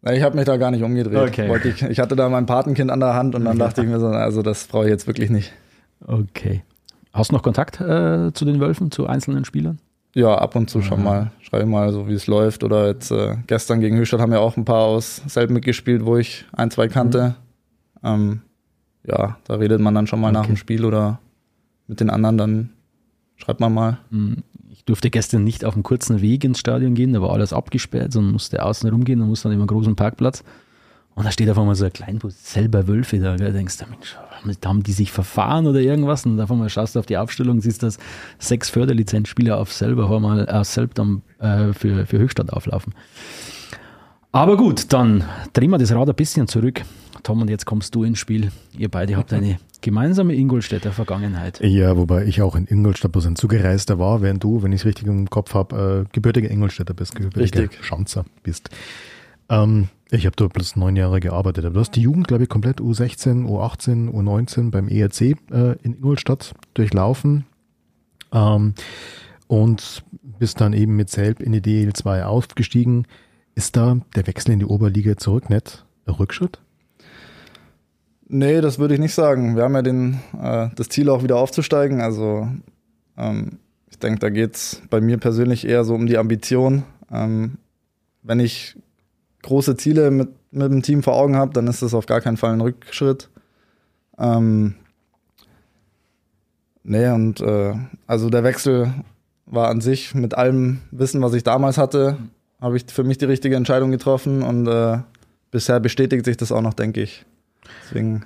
[0.02, 1.28] Ich habe mich da gar nicht umgedreht.
[1.28, 1.60] Okay.
[1.68, 4.08] Ich, ich, hatte da mein Patenkind an der Hand und dann dachte ich mir so,
[4.08, 5.52] also das brauche ich jetzt wirklich nicht.
[6.06, 6.62] Okay.
[7.12, 9.78] Hast du noch Kontakt äh, zu den Wölfen, zu einzelnen Spielern?
[10.14, 11.30] Ja, ab und zu schon mal.
[11.40, 12.64] Schreibe mal so, wie es läuft.
[12.64, 16.16] Oder jetzt äh, gestern gegen Höchstadt haben ja auch ein paar aus selben mitgespielt, wo
[16.16, 17.36] ich ein, zwei kannte.
[18.02, 18.08] Mhm.
[18.08, 18.40] Ähm,
[19.04, 20.38] ja, da redet man dann schon mal okay.
[20.38, 21.20] nach dem Spiel oder
[21.86, 22.70] mit den anderen dann
[23.42, 23.98] Schreibt mal mal.
[24.10, 24.38] Hm,
[24.70, 28.12] ich durfte gestern nicht auf einen kurzen Weg ins Stadion gehen, da war alles abgesperrt,
[28.12, 30.44] sondern musste außen rumgehen und musste dann über einen großen Parkplatz.
[31.14, 33.36] Und da steht auf einmal so ein Kleinbus, selber Wölfe da.
[33.36, 34.16] Da denkst du, Mensch,
[34.64, 36.24] haben die sich verfahren oder irgendwas?
[36.24, 37.98] Und auf einmal schaust du auf die Aufstellung, siehst, dass
[38.38, 42.94] sechs Förderlizenzspieler auf selber auf einmal aus Selb dann äh, für, für Höchstadt auflaufen.
[44.32, 46.82] Aber gut, dann drehen wir das Rad ein bisschen zurück.
[47.22, 48.50] Tom, und jetzt kommst du ins Spiel.
[48.76, 51.60] Ihr beide habt eine gemeinsame Ingolstädter Vergangenheit.
[51.60, 54.86] Ja, wobei ich auch in Ingolstadt bloß ein Zugereister war, während du, wenn ich es
[54.86, 57.84] richtig im Kopf habe, äh, gebürtiger Ingolstädter bist, gebürtiger richtig.
[57.84, 58.70] Schanzer bist.
[59.48, 61.64] Ähm, ich habe dort bloß neun Jahre gearbeitet.
[61.64, 66.54] du hast die Jugend, glaube ich, komplett U16, U18, U19 beim ERC äh, in Ingolstadt
[66.74, 67.44] durchlaufen.
[68.32, 68.74] Ähm,
[69.46, 73.06] und bist dann eben mit Selb in die DL2 aufgestiegen.
[73.56, 76.60] Ist da der Wechsel in die Oberliga zurück nicht ein Rückschritt?
[78.32, 79.56] Nee, das würde ich nicht sagen.
[79.56, 82.00] Wir haben ja den, äh, das Ziel auch wieder aufzusteigen.
[82.00, 82.48] Also
[83.18, 83.58] ähm,
[83.90, 86.84] ich denke, da geht's bei mir persönlich eher so um die Ambition.
[87.10, 87.58] Ähm,
[88.22, 88.76] wenn ich
[89.42, 92.36] große Ziele mit, mit dem Team vor Augen habe, dann ist das auf gar keinen
[92.36, 93.30] Fall ein Rückschritt.
[94.16, 94.76] Ähm,
[96.84, 97.74] nee, und äh,
[98.06, 98.94] also der Wechsel
[99.46, 102.16] war an sich mit allem Wissen, was ich damals hatte,
[102.60, 104.98] habe ich für mich die richtige Entscheidung getroffen und äh,
[105.50, 107.26] bisher bestätigt sich das auch noch, denke ich.
[107.84, 108.24] Deswegen.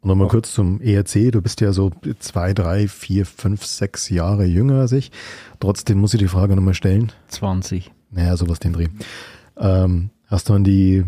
[0.00, 1.32] Und nochmal kurz zum ERC.
[1.32, 5.10] Du bist ja so zwei, drei, vier, fünf, sechs Jahre jünger als ich.
[5.60, 7.12] Trotzdem muss ich die Frage nochmal stellen.
[7.28, 7.90] 20.
[8.10, 8.86] Naja, sowas den Dreh.
[9.56, 11.04] Ähm, Hast du an die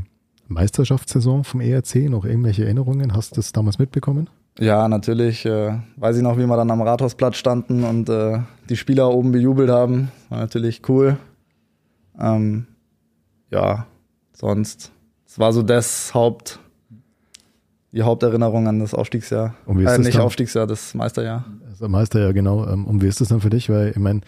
[0.48, 3.14] Meisterschaftssaison vom ERC noch irgendwelche Erinnerungen?
[3.14, 4.30] Hast du das damals mitbekommen?
[4.58, 5.44] Ja, natürlich.
[5.44, 8.40] Äh, weiß ich noch, wie wir dann am Rathausplatz standen und äh,
[8.70, 10.10] die Spieler oben bejubelt haben.
[10.30, 11.18] War natürlich cool.
[12.18, 12.66] Ähm,
[13.50, 13.86] ja,
[14.32, 14.90] sonst.
[15.26, 16.58] Es war so das Haupt,
[17.92, 19.54] die Haupterinnerung an das Aufstiegsjahr.
[19.66, 20.22] Und wie ist äh, das nicht dann?
[20.22, 21.44] Aufstiegsjahr, das Meisterjahr.
[21.68, 22.66] Also Meisterjahr, genau.
[22.68, 23.68] Ähm, Und wie ist das dann für dich?
[23.68, 24.20] Weil ich meine,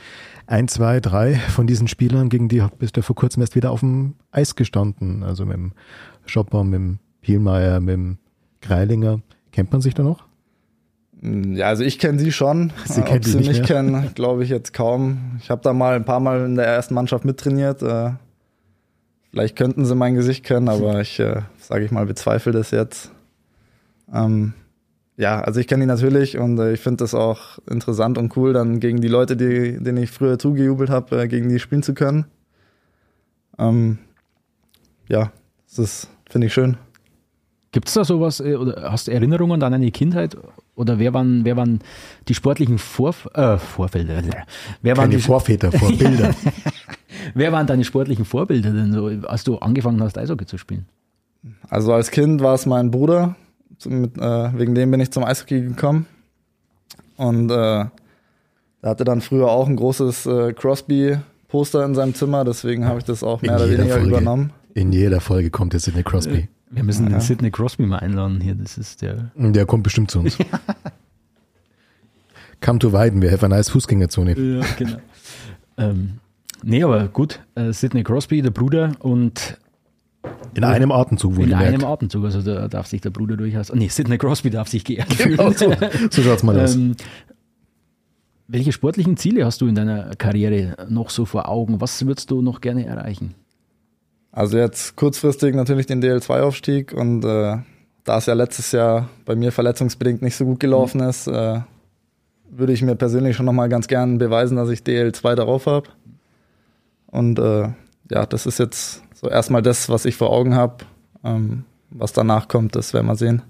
[0.47, 3.81] ein, zwei, drei von diesen Spielern, gegen die bist du vor kurzem erst wieder auf
[3.81, 5.23] dem Eis gestanden.
[5.23, 5.73] Also mit dem
[6.27, 8.19] Schopper, mit dem Pielmeier, mit dem
[8.63, 9.21] Greilinger.
[9.53, 10.25] Kennt man sich da noch?
[11.21, 12.73] Mm, Ja, also ich kenne sie schon.
[12.87, 15.37] Sie Äh, kennt Ob dich sie nicht mich kennen, glaube ich jetzt kaum.
[15.41, 17.81] Ich habe da mal ein paar Mal in der ersten Mannschaft mittrainiert.
[17.83, 18.11] Äh,
[19.31, 23.13] vielleicht könnten sie mein Gesicht kennen, aber ich, äh, sage ich mal, bezweifle das jetzt.
[24.13, 24.55] Ähm,
[25.17, 28.53] ja, also ich kenne die natürlich und äh, ich finde das auch interessant und cool,
[28.53, 31.95] dann gegen die Leute, die, denen ich früher zugejubelt habe, äh, gegen die spielen zu
[31.95, 32.27] können.
[33.59, 33.99] Ähm,
[35.09, 35.33] ja,
[35.69, 36.77] das ist, finde ich schön.
[37.73, 40.37] Gibt es da sowas, äh, oder hast du Erinnerungen an deine Kindheit?
[40.75, 41.81] Oder wer waren, wer waren
[42.29, 44.23] die sportlichen Vorf äh, Vorfelder?
[44.83, 46.35] Wer waren, Keine die, Vorväter, Vorbilder.
[47.35, 50.87] wer waren deine sportlichen Vorbilder denn so, als du angefangen hast, Eishockey zu spielen?
[51.69, 53.37] Also als Kind war es mein Bruder,
[53.87, 56.07] mit, äh, wegen dem bin ich zum Eishockey gekommen.
[57.17, 57.91] Und äh, er
[58.83, 63.23] hatte dann früher auch ein großes äh, Crosby-Poster in seinem Zimmer, deswegen habe ich das
[63.23, 64.09] auch mehr In oder weniger Folge.
[64.09, 64.53] übernommen.
[64.75, 66.49] In jeder Folge kommt jetzt Sidney Crosby.
[66.71, 67.19] Wir müssen Ja.
[67.19, 68.55] den Sidney Crosby mal einladen hier.
[68.55, 69.31] Das ist der.
[69.37, 70.39] Der kommt bestimmt zu uns.
[72.61, 74.39] Come to Weiden, wir have a nice Fußgängerzone.
[74.39, 74.97] Ja, genau.
[75.79, 76.19] ähm,
[76.63, 77.41] nee, aber gut.
[77.55, 79.59] Äh, Sidney Crosby, der Bruder und
[80.55, 81.67] In einem Atemzug in wohlgemerkt.
[81.67, 82.25] einem Atemzug.
[82.25, 83.71] Also da darf sich der Bruder durchaus.
[83.71, 85.37] Oh, nee, Sidney Crosby darf sich geehrt fühlen.
[85.37, 85.73] Genau so,
[86.11, 86.75] so schaut's mal aus.
[86.75, 86.95] Ähm,
[88.49, 91.81] welche sportlichen Ziele hast du in deiner Karriere noch so vor Augen?
[91.81, 93.35] Was würdest du noch gerne erreichen?
[94.31, 97.59] Also jetzt kurzfristig natürlich den DL2-Aufstieg und äh,
[98.05, 101.61] da es ja letztes Jahr bei mir verletzungsbedingt nicht so gut gelaufen ist, äh,
[102.51, 105.89] würde ich mir persönlich schon nochmal ganz gern beweisen, dass ich DL2 darauf habe.
[107.07, 107.69] Und äh,
[108.11, 110.85] ja, das ist jetzt so erstmal das, was ich vor Augen habe.
[111.25, 113.43] Ähm, was danach kommt, das werden wir sehen.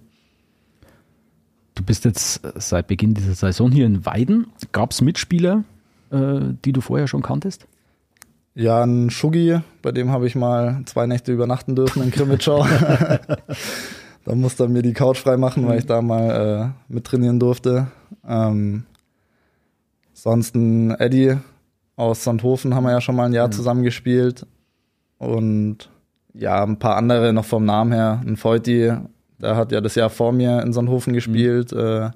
[1.75, 4.49] Du bist jetzt seit Beginn dieser Saison hier in Weiden.
[4.73, 5.65] Gab es Mitspieler,
[6.11, 7.67] äh, die du vorher schon kanntest?
[8.55, 12.67] Ja, ein Schuggi, bei dem habe ich mal zwei Nächte übernachten dürfen in Krimitschau.
[14.25, 17.87] da musste er mir die Couch frei machen, weil ich da mal äh, mittrainieren durfte.
[18.29, 18.85] Ähm,
[20.13, 21.39] sonst ein Eddie
[21.97, 24.47] aus Sandhofen haben wir ja schon mal ein Jahr zusammen gespielt.
[25.23, 25.89] Und
[26.35, 28.21] ja, ein paar andere noch vom Namen her.
[28.27, 28.93] Ein Feuti,
[29.39, 31.73] der hat ja das Jahr vor mir in Sandhofen gespielt.
[31.73, 32.11] Äh,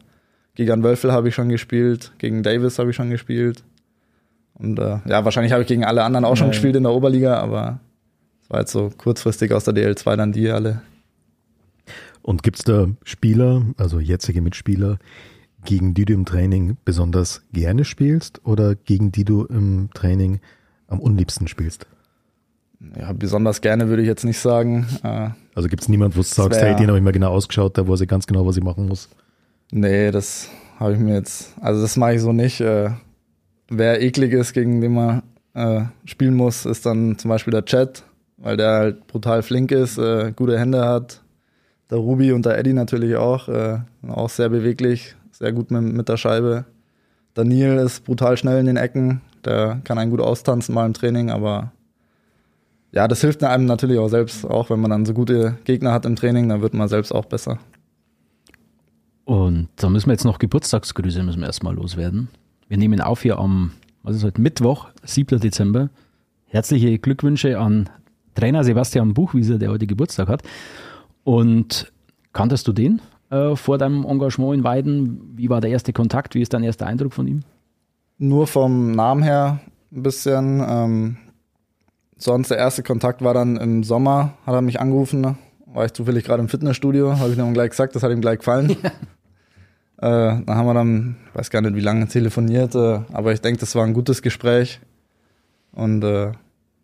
[0.56, 2.12] gegen Wölfel habe ich schon gespielt.
[2.18, 3.62] Gegen Davis habe ich schon gespielt.
[4.54, 6.52] Und äh, ja, wahrscheinlich habe ich gegen alle anderen auch schon ja.
[6.52, 7.78] gespielt in der Oberliga, aber
[8.42, 10.82] es war jetzt so kurzfristig aus der DL2 dann die alle.
[12.22, 14.98] Und gibt's da Spieler, also jetzige Mitspieler,
[15.64, 20.40] gegen die du im Training besonders gerne spielst oder gegen die du im Training
[20.88, 21.86] am unliebsten spielst?
[22.98, 24.86] Ja, besonders gerne würde ich jetzt nicht sagen.
[25.02, 27.88] Äh, Also gibt's niemand, wo du sagst, hey, den habe ich mir genau ausgeschaut, da
[27.88, 29.08] weiß ich ganz genau, was ich machen muss.
[29.70, 32.60] nee, das habe ich mir jetzt, also das mache ich so nicht.
[32.60, 32.90] Äh,
[33.68, 35.22] wer eklig ist, gegen den man
[35.54, 38.02] äh, spielen muss, ist dann zum Beispiel der Chat,
[38.36, 41.22] weil der halt brutal flink ist, gute Hände hat.
[41.90, 43.48] Der Ruby und der Eddie natürlich auch,
[44.06, 46.66] auch sehr beweglich, sehr gut mit, mit der Scheibe.
[47.36, 50.92] Der Neil ist brutal schnell in den Ecken, der kann einen gut austanzen mal im
[50.92, 51.72] Training, aber
[52.96, 56.06] ja, das hilft einem natürlich auch selbst, auch wenn man dann so gute Gegner hat
[56.06, 57.58] im Training, dann wird man selbst auch besser.
[59.26, 62.28] Und da müssen wir jetzt noch Geburtstagsgrüße müssen wir erstmal loswerden.
[62.68, 65.38] Wir nehmen auf hier am, was ist heute, Mittwoch, 7.
[65.38, 65.90] Dezember.
[66.46, 67.90] Herzliche Glückwünsche an
[68.34, 70.42] Trainer Sebastian Buchwieser, der heute Geburtstag hat.
[71.22, 71.92] Und
[72.32, 75.34] kanntest du den äh, vor deinem Engagement in Weiden?
[75.36, 76.34] Wie war der erste Kontakt?
[76.34, 77.42] Wie ist dein erster Eindruck von ihm?
[78.16, 79.60] Nur vom Namen her
[79.92, 80.64] ein bisschen.
[80.66, 81.16] Ähm,
[82.16, 86.24] sonst der erste Kontakt war dann im Sommer, hat er mich angerufen, war ich zufällig
[86.24, 88.70] gerade im Fitnessstudio, habe ich ihm gleich gesagt, das hat ihm gleich gefallen.
[88.80, 88.80] äh,
[89.98, 93.60] dann haben wir dann, ich weiß gar nicht wie lange telefoniert, äh, aber ich denke,
[93.60, 94.80] das war ein gutes Gespräch.
[95.72, 96.32] Und äh,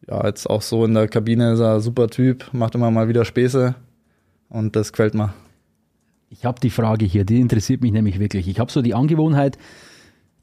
[0.08, 3.08] ja, jetzt auch so in der Kabine ist er ein super Typ, macht immer mal
[3.08, 3.74] wieder Späße
[4.48, 5.32] und das gefällt mir.
[6.28, 8.48] Ich habe die Frage hier, die interessiert mich nämlich wirklich.
[8.48, 9.58] Ich habe so die Angewohnheit,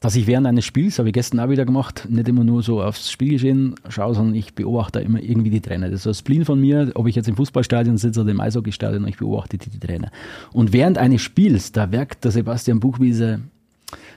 [0.00, 2.82] dass ich während eines Spiels, habe ich gestern auch wieder gemacht, nicht immer nur so
[2.82, 5.90] aufs Spielgeschehen schaue, sondern ich beobachte immer irgendwie die Trainer.
[5.90, 9.06] Das ist ein Spleen von mir, ob ich jetzt im Fußballstadion sitze oder im Eishockeystadion,
[9.06, 10.10] ich beobachte die, die Trainer.
[10.52, 13.40] Und während eines Spiels, da wirkt der Sebastian Buchwiese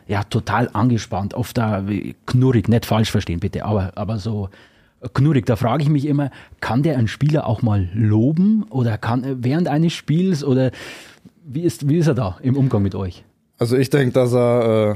[0.08, 1.84] ja total angespannt, oft da
[2.26, 4.50] knurrig, nicht falsch verstehen bitte, aber, aber so
[5.14, 9.44] Knurrig, da frage ich mich immer, kann der einen Spieler auch mal loben oder kann
[9.44, 10.72] während eines Spiels oder
[11.46, 13.26] wie ist, wie ist er da im Umgang mit euch?
[13.58, 14.96] Also ich denke, dass er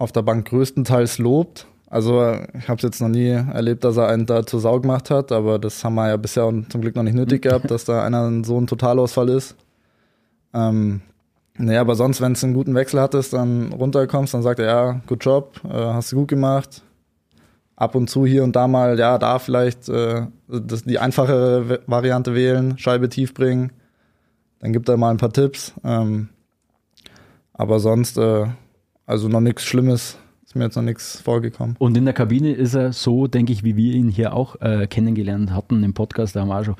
[0.00, 1.66] auf der Bank größtenteils lobt.
[1.86, 5.10] Also ich habe es jetzt noch nie erlebt, dass er einen da zur Sau gemacht
[5.10, 8.02] hat, aber das haben wir ja bisher zum Glück noch nicht nötig gehabt, dass da
[8.02, 9.56] einer so ein Totalausfall ist.
[10.54, 11.02] Ähm,
[11.58, 15.00] nee, aber sonst, wenn es einen guten Wechsel hattest, dann runterkommst, dann sagt er, ja,
[15.06, 16.82] good job, äh, hast du gut gemacht.
[17.76, 22.34] Ab und zu hier und da mal, ja, da vielleicht äh, das, die einfache Variante
[22.34, 23.72] wählen, Scheibe tief bringen.
[24.60, 25.74] Dann gibt er mal ein paar Tipps.
[25.84, 26.28] Ähm,
[27.52, 28.46] aber sonst, äh,
[29.10, 31.74] also noch nichts Schlimmes, ist mir jetzt noch nichts vorgekommen.
[31.80, 34.86] Und in der Kabine ist er so, denke ich, wie wir ihn hier auch äh,
[34.86, 36.76] kennengelernt hatten im Podcast, da haben wir auch schon,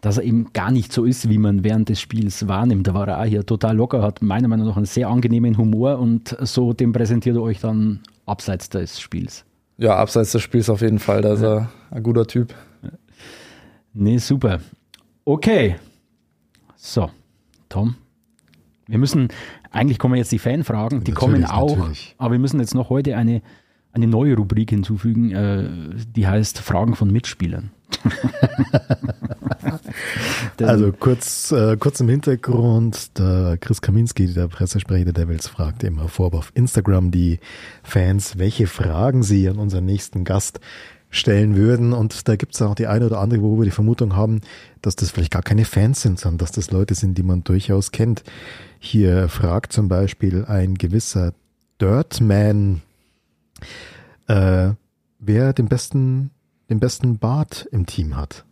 [0.00, 2.88] dass er eben gar nicht so ist, wie man während des Spiels wahrnimmt.
[2.88, 5.98] Da war er auch hier total locker, hat meiner Meinung nach einen sehr angenehmen Humor
[5.98, 9.44] und so dem präsentiert er euch dann abseits des Spiels.
[9.78, 11.54] Ja, abseits des Spiels auf jeden Fall, da ist ja.
[11.56, 12.52] er ein guter Typ.
[13.94, 14.58] Nee, super.
[15.24, 15.76] Okay.
[16.76, 17.10] So,
[17.68, 17.94] Tom,
[18.90, 19.28] wir müssen,
[19.70, 22.14] eigentlich kommen jetzt die Fanfragen, die natürlich, kommen auch, natürlich.
[22.18, 23.42] aber wir müssen jetzt noch heute eine,
[23.92, 25.68] eine neue Rubrik hinzufügen, äh,
[26.14, 27.70] die heißt Fragen von Mitspielern.
[30.62, 36.08] also kurz, äh, kurz im Hintergrund, der Chris Kaminski, der Pressesprecher der Devils, fragt immer
[36.08, 37.40] vor auf Instagram die
[37.82, 40.60] Fans, welche Fragen sie an unseren nächsten Gast
[41.10, 41.92] stellen würden.
[41.92, 44.40] Und da gibt es auch die eine oder andere, wo wir die Vermutung haben,
[44.80, 47.90] dass das vielleicht gar keine Fans sind, sondern dass das Leute sind, die man durchaus
[47.90, 48.22] kennt.
[48.78, 51.34] Hier fragt zum Beispiel ein gewisser
[51.80, 52.82] Dirtman,
[54.28, 54.70] äh,
[55.18, 56.30] wer den besten,
[56.70, 58.44] den besten Bart im Team hat.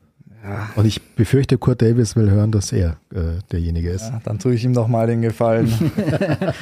[0.42, 0.70] Ja.
[0.76, 4.08] Und ich befürchte, Kurt Davis will hören, dass er äh, derjenige ist.
[4.08, 5.72] Ja, dann tue ich ihm doch mal den Gefallen.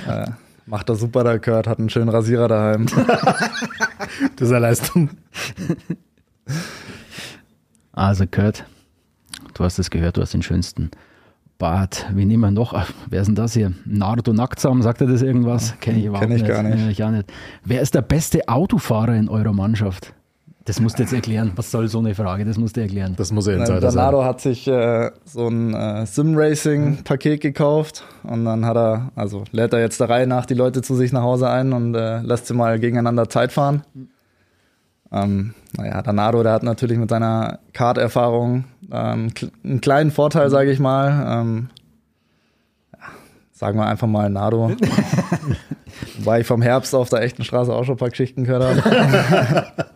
[0.66, 2.86] macht er super, der Kurt, hat einen schönen Rasierer daheim.
[4.36, 5.10] das ist eine Leistung.
[7.92, 8.64] Also Kurt,
[9.54, 10.90] du hast es gehört, du hast den schönsten
[11.58, 12.06] Bart.
[12.12, 12.74] Wie nehmen wir noch?
[12.74, 13.72] Ach, wer ist denn das hier?
[13.86, 15.74] Nardo Nacktsam, sagt er das irgendwas?
[15.80, 16.52] Kenne ich überhaupt Kenn ich nicht.
[16.52, 16.88] Gar nicht.
[16.88, 17.32] ich auch nicht.
[17.64, 20.12] Wer ist der beste Autofahrer in eurer Mannschaft?
[20.66, 21.52] Das musst du jetzt erklären.
[21.54, 22.44] Was soll so eine Frage?
[22.44, 23.14] Das musst du erklären.
[23.16, 24.02] Das muss er Insider sein.
[24.02, 29.72] Nardo hat sich äh, so ein äh, Sim-Racing-Paket gekauft und dann hat er, also lädt
[29.72, 32.48] er jetzt der Reihe nach die Leute zu sich nach Hause ein und äh, lässt
[32.48, 33.84] sie mal gegeneinander Zeit fahren.
[35.12, 39.28] Ähm, naja, der Nardo, der hat natürlich mit seiner Kart-Erfahrung ähm,
[39.62, 41.42] einen kleinen Vorteil, sage ich mal.
[41.42, 41.68] Ähm,
[43.52, 44.72] sagen wir einfach mal Nardo.
[46.18, 49.86] Wobei ich vom Herbst auf der echten Straße auch schon ein paar Geschichten gehört habe.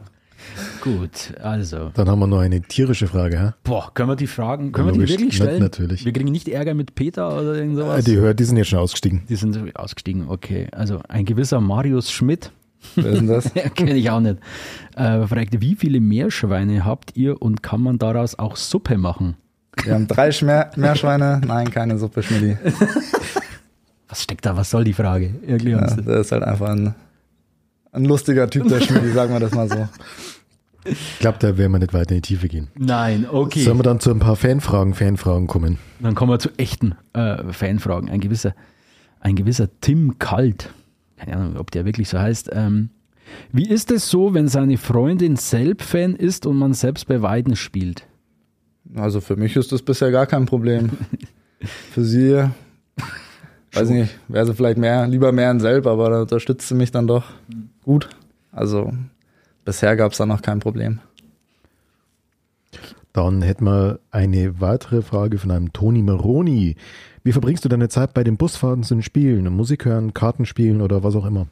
[0.81, 1.91] Gut, also.
[1.95, 3.39] Dann haben wir noch eine tierische Frage.
[3.39, 3.51] Hä?
[3.65, 5.61] Boah, können wir die Fragen, können wir die wirklich stellen?
[5.61, 6.05] Natürlich.
[6.05, 8.05] Wir kriegen nicht Ärger mit Peter oder irgend sowas?
[8.05, 9.23] Die, die sind jetzt schon ausgestiegen.
[9.29, 10.69] Die sind ausgestiegen, okay.
[10.73, 12.51] Also ein gewisser Marius Schmidt.
[12.95, 13.53] Wer ist denn das?
[13.75, 14.39] Kenne ich auch nicht.
[14.97, 19.37] Äh, fragt, wie viele Meerschweine habt ihr und kann man daraus auch Suppe machen?
[19.85, 21.41] Wir haben drei Schmer Meerschweine.
[21.47, 22.57] Nein, keine Suppe, Schmidti.
[24.09, 24.57] Was steckt da?
[24.57, 25.35] Was soll die Frage?
[25.47, 25.57] Ja,
[25.95, 26.95] der ist halt einfach ein,
[27.93, 29.89] ein lustiger Typ, der Schmidti, sagen wir das mal so.
[30.85, 32.69] Ich glaube, da werden wir nicht weiter in die Tiefe gehen.
[32.77, 33.63] Nein, okay.
[33.63, 35.79] Sollen wir dann zu ein paar Fanfragen, Fanfragen kommen?
[36.01, 38.09] Dann kommen wir zu echten äh, Fanfragen.
[38.09, 38.55] Ein gewisser,
[39.21, 40.71] ein gewisser Tim Kalt,
[41.19, 42.51] keine Ahnung, ob der wirklich so heißt.
[42.53, 42.91] Ähm,
[43.53, 47.57] wie ist es so, wenn seine Freundin selbst Fan ist und man selbst bei Weiden
[47.57, 48.07] spielt?
[48.95, 50.91] Also für mich ist das bisher gar kein Problem.
[51.93, 52.43] für sie,
[53.73, 56.91] weiß nicht, wäre sie vielleicht mehr, lieber mehr in Selb, aber da unterstützt sie mich
[56.91, 57.25] dann doch
[57.85, 58.09] gut.
[58.51, 58.93] Also
[59.65, 61.01] bisher gab es da noch kein Problem.
[63.13, 66.77] Dann hätten wir eine weitere Frage von einem Toni Maroni.
[67.25, 69.53] Wie verbringst du deine Zeit bei den Busfahrten zu den Spielen?
[69.53, 71.49] Musik hören, Karten spielen oder was auch immer?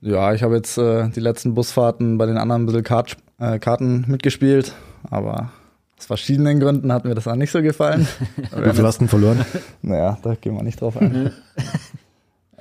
[0.00, 3.58] Ja, ich habe jetzt äh, die letzten Busfahrten bei den anderen ein bisschen Kart, äh,
[3.58, 4.72] Karten mitgespielt,
[5.10, 5.50] aber
[5.98, 8.06] aus verschiedenen Gründen hat mir das auch nicht so gefallen.
[8.50, 9.44] Viel hast du verloren?
[9.82, 11.32] Naja, da gehen wir nicht drauf ein.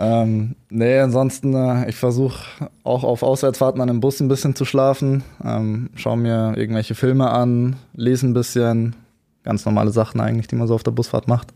[0.01, 4.63] Ähm, nee, ansonsten, äh, ich versuche auch auf Auswärtsfahrten an dem Bus ein bisschen zu
[4.63, 8.95] schlafen, ähm, schaue mir irgendwelche Filme an, lese ein bisschen,
[9.43, 11.49] ganz normale Sachen eigentlich, die man so auf der Busfahrt macht.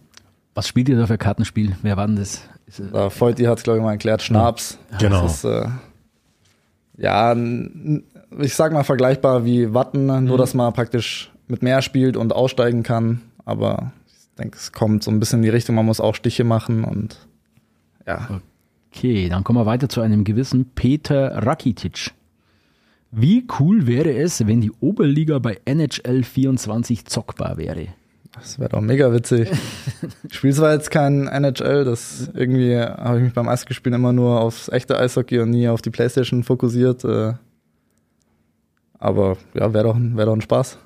[0.55, 1.77] Was spielt ihr da für Kartenspiel?
[1.83, 2.41] Wer war denn das?
[2.93, 4.77] Äh, Feuti hat es, glaube ich, mal erklärt, Schnaps.
[4.91, 5.25] Ja, genau.
[5.25, 5.67] Ist, äh,
[6.97, 7.33] ja,
[8.39, 10.25] ich sag mal vergleichbar wie Watten, mhm.
[10.25, 13.21] nur dass man praktisch mit mehr spielt und aussteigen kann.
[13.45, 16.43] Aber ich denke, es kommt so ein bisschen in die Richtung, man muss auch Stiche
[16.43, 17.17] machen und
[18.07, 18.41] ja.
[18.91, 22.11] Okay, dann kommen wir weiter zu einem gewissen Peter Rakitic.
[23.11, 27.87] Wie cool wäre es, wenn die Oberliga bei NHL 24 zockbar wäre?
[28.33, 29.51] Das wäre doch mega witzig.
[30.23, 34.41] ich spiele zwar jetzt kein NHL, das irgendwie habe ich mich beim Eisgespielen immer nur
[34.41, 37.03] aufs echte Eishockey und nie auf die Playstation fokussiert.
[37.03, 37.33] Äh.
[38.97, 40.79] Aber ja, wäre doch, wär doch ein Spaß.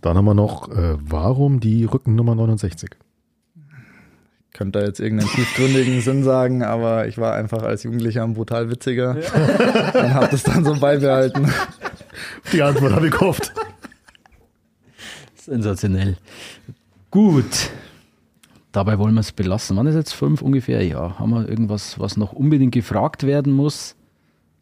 [0.00, 2.90] Dann haben wir noch, äh, warum die Rückennummer 69?
[4.56, 8.32] Ich könnte da jetzt irgendeinen tiefgründigen Sinn sagen, aber ich war einfach als Jugendlicher ein
[8.32, 11.52] brutal witziger und habe das dann so beibehalten.
[12.54, 13.52] Die Antwort habe ich gehofft.
[15.34, 16.16] Sensationell.
[17.10, 17.68] Gut.
[18.72, 19.76] Dabei wollen wir es belassen.
[19.76, 20.82] Wann ist jetzt fünf ungefähr?
[20.82, 21.18] Ja.
[21.18, 23.94] Haben wir irgendwas, was noch unbedingt gefragt werden muss?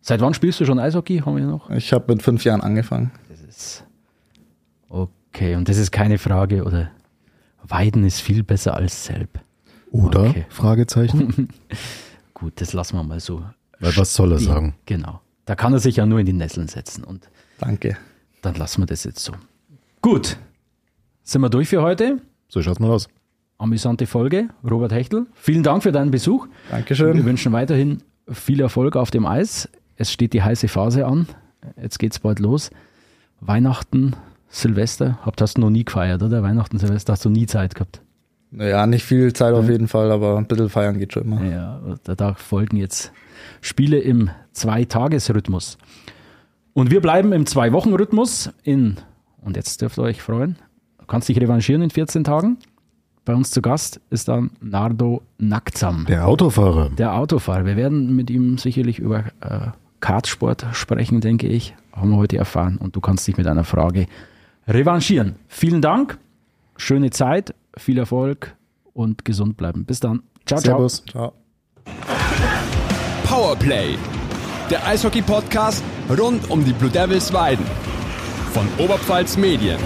[0.01, 1.19] Seit wann spielst du schon Eishockey?
[1.19, 1.71] Haben wir noch?
[1.71, 3.13] Ich habe mit fünf Jahren angefangen.
[3.29, 3.85] Das ist
[4.89, 5.55] okay.
[5.55, 6.91] Und das ist keine Frage, oder?
[7.63, 9.39] Weiden ist viel besser als Selb.
[9.95, 10.25] Oder?
[10.31, 10.45] Okay.
[10.49, 11.49] Fragezeichen.
[12.35, 13.45] Gut, das lassen wir mal so.
[13.79, 14.53] Weil was soll er stehen.
[14.53, 14.75] sagen?
[14.87, 15.21] Genau.
[15.45, 17.05] Da kann er sich ja nur in die Nesseln setzen.
[17.05, 17.29] Und
[17.59, 17.97] Danke.
[18.43, 19.33] dann lassen wir das jetzt so.
[20.03, 20.37] Gut.
[21.23, 22.21] Sind wir durch für heute?
[22.49, 23.09] So schaut's mal aus.
[23.59, 24.49] Amüsante Folge.
[24.69, 26.47] Robert Hechtel, vielen Dank für deinen Besuch.
[26.69, 27.25] Wir Dankeschön.
[27.25, 29.69] wünschen weiterhin viel Erfolg auf dem Eis.
[29.97, 31.29] Es steht die heiße Phase an.
[31.81, 32.71] Jetzt geht's bald los.
[33.41, 34.17] Weihnachten,
[34.49, 36.43] Silvester, habt hast du noch nie gefeiert, oder?
[36.43, 38.03] Weihnachten, Silvester hast du nie Zeit gehabt.
[38.59, 41.45] Ja, nicht viel Zeit auf jeden Fall, aber ein bisschen feiern geht schon immer.
[41.45, 43.13] Ja, da, da folgen jetzt
[43.61, 45.79] Spiele im Zwei-Tages-Rhythmus.
[46.73, 48.97] Und wir bleiben im Zwei-Wochen-Rhythmus in,
[49.43, 50.57] und jetzt dürft ihr euch freuen,
[50.99, 52.59] du kannst dich revanchieren in 14 Tagen.
[53.25, 56.05] Bei uns zu Gast ist dann Nardo Nakzam.
[56.07, 56.91] Der Autofahrer.
[56.91, 57.65] Der Autofahrer.
[57.65, 59.69] Wir werden mit ihm sicherlich über äh,
[60.01, 61.75] Kartsport sprechen, denke ich.
[61.93, 62.77] Haben wir heute erfahren.
[62.77, 64.07] Und du kannst dich mit einer Frage
[64.69, 65.37] revanchieren.
[65.49, 66.19] Vielen Dank,
[66.77, 68.57] schöne Zeit, viel Erfolg
[68.93, 69.85] und gesund bleiben.
[69.85, 70.23] Bis dann.
[70.47, 71.05] Ciao, Servus.
[71.11, 71.33] Ciao.
[73.25, 73.97] Powerplay,
[74.71, 75.83] der Eishockey-Podcast
[76.19, 77.65] rund um die Blue Devils Weiden
[78.53, 79.79] von Oberpfalz Medien.